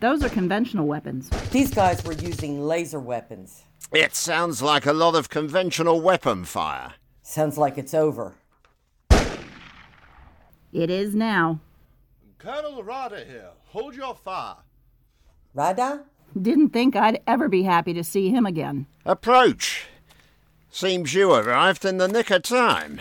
Those 0.00 0.22
are 0.22 0.28
conventional 0.28 0.86
weapons. 0.86 1.30
These 1.50 1.72
guys 1.74 2.04
were 2.04 2.12
using 2.12 2.60
laser 2.60 3.00
weapons. 3.00 3.64
It 3.92 4.14
sounds 4.14 4.62
like 4.62 4.86
a 4.86 4.92
lot 4.92 5.14
of 5.14 5.28
conventional 5.30 6.00
weapon 6.00 6.44
fire. 6.44 6.94
Sounds 7.22 7.56
like 7.58 7.78
it's 7.78 7.94
over. 7.94 8.34
It 10.72 10.90
is 10.90 11.14
now. 11.14 11.60
Colonel 12.38 12.82
Rada 12.82 13.24
here. 13.24 13.50
Hold 13.68 13.96
your 13.96 14.14
fire. 14.14 14.56
Rada? 15.56 16.04
Didn't 16.40 16.70
think 16.70 16.94
I'd 16.94 17.22
ever 17.26 17.48
be 17.48 17.62
happy 17.62 17.94
to 17.94 18.04
see 18.04 18.28
him 18.28 18.44
again. 18.44 18.86
Approach. 19.06 19.86
Seems 20.70 21.14
you 21.14 21.32
arrived 21.32 21.86
in 21.86 21.96
the 21.96 22.08
nick 22.08 22.30
of 22.30 22.42
time. 22.42 23.00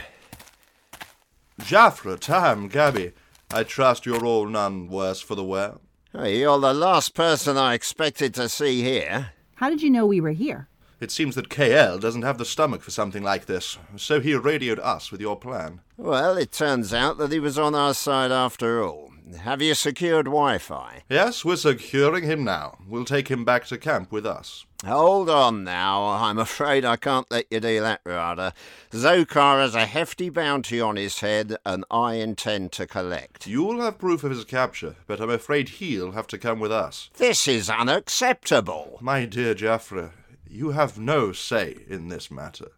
Jaffra, 1.59 2.17
time, 2.17 2.69
Gabby. 2.69 3.11
I 3.51 3.63
trust 3.63 4.05
you're 4.05 4.25
all 4.25 4.45
none 4.45 4.87
worse 4.87 5.19
for 5.19 5.35
the 5.35 5.43
wear. 5.43 5.75
Hey, 6.13 6.39
you're 6.39 6.59
the 6.59 6.73
last 6.73 7.13
person 7.13 7.57
I 7.57 7.73
expected 7.73 8.33
to 8.35 8.47
see 8.47 8.81
here. 8.81 9.31
How 9.55 9.69
did 9.69 9.81
you 9.81 9.89
know 9.89 10.05
we 10.05 10.21
were 10.21 10.31
here? 10.31 10.69
It 10.99 11.11
seems 11.11 11.35
that 11.35 11.49
KL 11.49 11.99
doesn't 11.99 12.21
have 12.21 12.37
the 12.37 12.45
stomach 12.45 12.81
for 12.81 12.91
something 12.91 13.23
like 13.23 13.45
this, 13.45 13.77
so 13.97 14.19
he 14.19 14.33
radioed 14.35 14.79
us 14.79 15.11
with 15.11 15.21
your 15.21 15.35
plan. 15.37 15.81
Well, 15.97 16.37
it 16.37 16.51
turns 16.51 16.93
out 16.93 17.17
that 17.17 17.31
he 17.31 17.39
was 17.39 17.59
on 17.59 17.75
our 17.75 17.93
side 17.93 18.31
after 18.31 18.83
all. 18.83 19.11
Have 19.39 19.61
you 19.61 19.73
secured 19.73 20.25
Wi 20.27 20.59
Fi? 20.59 21.01
Yes, 21.09 21.43
we're 21.43 21.55
securing 21.55 22.25
him 22.25 22.43
now. 22.43 22.77
We'll 22.87 23.05
take 23.05 23.27
him 23.29 23.43
back 23.43 23.65
to 23.65 23.77
camp 23.77 24.11
with 24.11 24.25
us. 24.25 24.65
Hold 24.85 25.31
on 25.31 25.63
now. 25.63 26.05
I'm 26.05 26.37
afraid 26.37 26.85
I 26.85 26.95
can't 26.95 27.29
let 27.31 27.47
you 27.49 27.59
do 27.59 27.79
that, 27.79 28.01
Rada. 28.05 28.53
Zokar 28.91 29.61
has 29.61 29.73
a 29.73 29.87
hefty 29.87 30.29
bounty 30.29 30.79
on 30.79 30.95
his 30.95 31.21
head, 31.21 31.57
and 31.65 31.83
I 31.89 32.15
intend 32.15 32.71
to 32.73 32.85
collect. 32.85 33.47
You'll 33.47 33.81
have 33.81 33.97
proof 33.97 34.23
of 34.23 34.29
his 34.29 34.45
capture, 34.45 34.95
but 35.07 35.19
I'm 35.19 35.31
afraid 35.31 35.69
he'll 35.69 36.11
have 36.11 36.27
to 36.27 36.37
come 36.37 36.59
with 36.59 36.71
us. 36.71 37.09
This 37.17 37.47
is 37.47 37.67
unacceptable. 37.67 38.99
My 39.01 39.25
dear 39.25 39.55
Jaffra, 39.55 40.11
you 40.55 40.71
have 40.71 40.97
no 40.97 41.33
say 41.33 41.75
in 41.89 42.07
this 42.07 42.31
matter. 42.31 42.71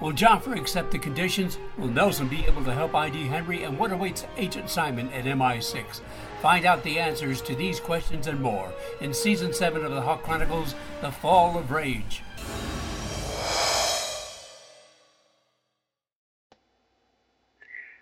Will 0.00 0.12
Joffrey 0.12 0.60
accept 0.60 0.92
the 0.92 0.98
conditions? 0.98 1.58
Will 1.76 1.88
Nelson 1.88 2.28
be 2.28 2.46
able 2.46 2.62
to 2.62 2.72
help 2.72 2.94
ID 2.94 3.26
Henry? 3.26 3.64
And 3.64 3.76
what 3.76 3.90
awaits 3.90 4.24
Agent 4.36 4.70
Simon 4.70 5.08
at 5.08 5.24
MI6? 5.24 6.00
Find 6.40 6.64
out 6.64 6.84
the 6.84 7.00
answers 7.00 7.42
to 7.42 7.56
these 7.56 7.80
questions 7.80 8.28
and 8.28 8.40
more 8.40 8.72
in 9.00 9.12
Season 9.12 9.52
7 9.52 9.84
of 9.84 9.90
the 9.90 10.00
Hawk 10.00 10.22
Chronicles 10.22 10.76
The 11.00 11.10
Fall 11.10 11.58
of 11.58 11.72
Rage. 11.72 12.22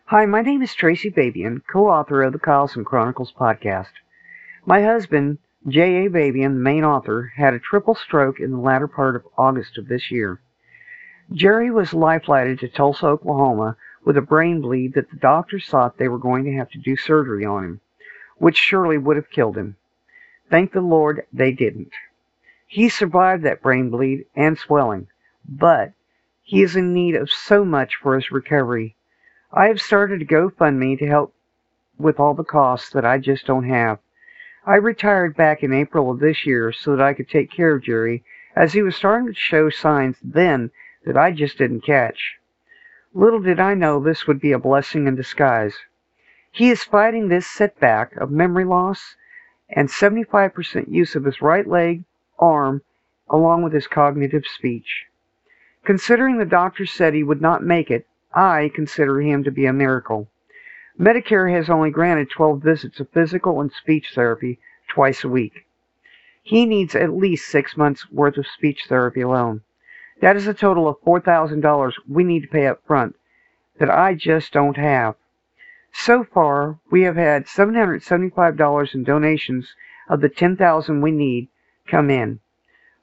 Hi, 0.07 0.27
my 0.27 0.43
name 0.43 0.63
is 0.63 0.75
Tracy 0.75 1.11
Babian, 1.11 1.63
co 1.67 1.89
author 1.89 2.23
of 2.23 2.35
the 2.35 2.39
Carlson 2.39 2.85
Chronicles 2.85 3.33
podcast. 3.33 3.93
My 4.67 4.83
husband, 4.83 5.39
J.A. 5.67 6.11
Babian, 6.11 6.55
the 6.55 6.61
main 6.61 6.85
author, 6.85 7.33
had 7.37 7.55
a 7.55 7.59
triple 7.59 7.95
stroke 7.95 8.39
in 8.39 8.51
the 8.51 8.59
latter 8.59 8.87
part 8.87 9.17
of 9.17 9.27
August 9.39 9.79
of 9.79 9.89
this 9.89 10.11
year. 10.11 10.41
Jerry 11.33 11.71
was 11.71 11.95
life-flighted 11.95 12.59
to 12.59 12.69
Tulsa, 12.69 13.07
Oklahoma 13.07 13.77
with 14.05 14.19
a 14.19 14.23
brain 14.23 14.61
bleed 14.61 14.93
that 14.93 15.11
the 15.11 15.17
doctors 15.17 15.67
thought 15.67 15.97
they 15.97 16.09
were 16.09 16.19
going 16.19 16.45
to 16.45 16.53
have 16.53 16.69
to 16.71 16.79
do 16.79 16.97
surgery 16.97 17.47
on 17.47 17.65
him, 17.65 17.81
which 18.37 18.59
surely 18.59 18.99
would 18.99 19.17
have 19.17 19.31
killed 19.31 19.57
him. 19.57 19.77
Thank 20.51 20.73
the 20.73 20.83
Lord 20.83 21.27
they 21.33 21.53
didn't. 21.53 21.93
He 22.67 22.91
survived 22.91 23.43
that 23.45 23.63
brain 23.63 23.89
bleed 23.89 24.27
and 24.37 24.59
swelling, 24.59 25.09
but 25.49 25.93
he 26.43 26.63
is 26.63 26.77
in 26.77 26.93
need 26.93 27.15
of 27.15 27.31
so 27.31 27.65
much 27.65 27.97
for 27.97 28.15
his 28.17 28.31
recovery. 28.31 28.97
I 29.51 29.69
have 29.69 29.81
started 29.81 30.21
a 30.21 30.27
GoFundMe 30.27 30.99
to 30.99 31.07
help 31.07 31.35
with 31.99 32.21
all 32.21 32.35
the 32.35 32.45
costs 32.45 32.91
that 32.91 33.07
I 33.07 33.17
just 33.17 33.47
don't 33.47 33.69
have. 33.69 33.99
I 34.67 34.77
retired 34.77 35.37
back 35.37 35.63
in 35.63 35.75
April 35.75 36.11
of 36.11 36.21
this 36.21 36.47
year 36.47 36.73
so 36.73 36.97
that 36.97 37.05
I 37.05 37.13
could 37.13 37.29
take 37.29 37.51
care 37.51 37.75
of 37.75 37.83
Jerry 37.83 38.25
as 38.57 38.73
he 38.73 38.81
was 38.81 38.97
starting 38.97 39.27
to 39.27 39.35
show 39.35 39.69
signs 39.69 40.17
then 40.23 40.71
that 41.05 41.19
I 41.19 41.33
just 41.33 41.59
didn't 41.59 41.83
catch. 41.83 42.39
Little 43.13 43.41
did 43.41 43.61
I 43.61 43.75
know 43.75 44.01
this 44.01 44.27
would 44.27 44.41
be 44.41 44.53
a 44.53 44.59
blessing 44.59 45.07
in 45.07 45.17
disguise. 45.17 45.77
He 46.51 46.71
is 46.71 46.83
fighting 46.83 47.29
this 47.29 47.47
setback 47.47 48.17
of 48.17 48.31
memory 48.31 48.65
loss 48.65 49.17
and 49.69 49.89
75% 49.89 50.89
use 50.89 51.15
of 51.15 51.25
his 51.25 51.43
right 51.43 51.67
leg, 51.67 52.05
arm, 52.39 52.81
along 53.29 53.65
with 53.65 53.75
his 53.75 53.87
cognitive 53.87 54.47
speech. 54.47 55.07
Considering 55.85 56.39
the 56.39 56.47
doctor 56.47 56.87
said 56.87 57.13
he 57.13 57.23
would 57.23 57.43
not 57.43 57.63
make 57.63 57.91
it, 57.91 58.07
I 58.33 58.71
consider 58.75 59.21
him 59.21 59.45
to 59.45 59.51
be 59.51 59.67
a 59.67 59.75
miracle. 59.75 60.29
Medicare 60.99 61.53
has 61.53 61.69
only 61.69 61.91
granted 61.91 62.31
12 62.31 62.63
visits 62.63 63.01
of 63.01 63.11
physical 63.11 63.61
and 63.61 63.73
speech 63.73 64.13
therapy 64.15 64.61
twice 64.89 65.25
a 65.25 65.29
week. 65.29 65.67
He 66.43 66.67
needs 66.67 66.95
at 66.95 67.17
least 67.17 67.49
six 67.49 67.77
months' 67.77 68.11
worth 68.13 68.37
of 68.37 68.47
speech 68.47 68.85
therapy 68.89 69.21
alone. 69.21 69.63
That 70.21 70.37
is 70.37 70.47
a 70.47 70.55
total 70.55 70.87
of 70.87 71.01
$4,000 71.01 71.93
we 72.09 72.23
need 72.23 72.43
to 72.43 72.49
pay 72.49 72.69
up 72.69 72.87
front 72.87 73.17
that 73.79 73.91
I 73.91 74.15
just 74.15 74.53
don't 74.53 74.77
have. 74.77 75.17
So 75.93 76.23
far, 76.23 76.79
we 76.91 77.03
have 77.03 77.17
had 77.17 77.47
$775 77.47 78.95
in 78.95 79.03
donations 79.03 79.75
of 80.09 80.21
the 80.21 80.29
10000 80.29 81.01
we 81.01 81.11
need 81.11 81.49
come 81.89 82.09
in. 82.09 82.39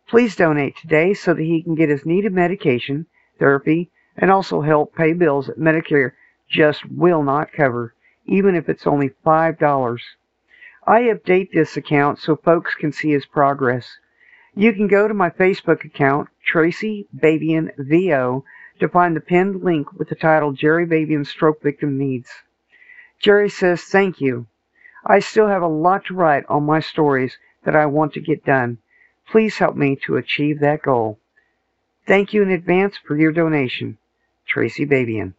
Please 0.08 0.38
donate 0.38 0.78
today 0.78 1.14
so 1.14 1.34
that 1.34 1.44
he 1.44 1.62
can 1.62 1.76
get 1.76 1.90
his 1.90 2.06
needed 2.06 2.32
medication, 2.32 3.08
therapy, 3.38 3.92
and 4.16 4.32
also 4.32 4.62
help 4.62 4.96
pay 4.96 5.12
bills 5.12 5.48
that 5.48 5.60
Medicare 5.60 6.14
just 6.52 6.86
will 6.92 7.24
not 7.24 7.54
cover, 7.54 7.96
even 8.26 8.56
if 8.56 8.68
it's 8.68 8.86
only 8.86 9.12
$5. 9.26 10.00
I 10.86 11.02
update 11.04 11.52
this 11.52 11.78
account 11.78 12.20
so 12.20 12.36
folks 12.36 12.76
can 12.76 12.92
see 12.92 13.12
his 13.12 13.26
progress. 13.26 13.98
You 14.54 14.74
can 14.74 14.88
go 14.88 15.08
to 15.08 15.14
my 15.14 15.30
Facebook 15.30 15.86
account, 15.86 16.28
Tracy 16.46 17.08
Babian 17.16 17.72
VO, 17.78 18.44
to 18.80 18.90
find 18.90 19.16
the 19.16 19.22
pinned 19.22 19.64
link 19.64 19.94
with 19.94 20.10
the 20.10 20.16
title 20.16 20.52
Jerry 20.52 20.86
Babian 20.86 21.26
Stroke 21.26 21.62
Victim 21.62 21.98
Needs. 21.98 22.30
Jerry 23.20 23.50
says, 23.50 23.84
Thank 23.84 24.20
you. 24.20 24.48
I 25.06 25.20
still 25.20 25.48
have 25.48 25.62
a 25.62 25.68
lot 25.68 26.06
to 26.06 26.16
write 26.16 26.44
on 26.50 26.66
my 26.66 26.80
stories 26.80 27.38
that 27.64 27.76
I 27.76 27.86
want 27.86 28.14
to 28.14 28.20
get 28.20 28.44
done. 28.44 28.80
Please 29.28 29.58
help 29.58 29.76
me 29.76 29.96
to 30.06 30.18
achieve 30.18 30.60
that 30.60 30.82
goal. 30.82 31.20
Thank 32.06 32.34
you 32.34 32.42
in 32.42 32.50
advance 32.50 32.98
for 32.98 33.16
your 33.18 33.32
donation. 33.32 33.98
Tracy 34.46 34.86
Babian. 34.86 35.34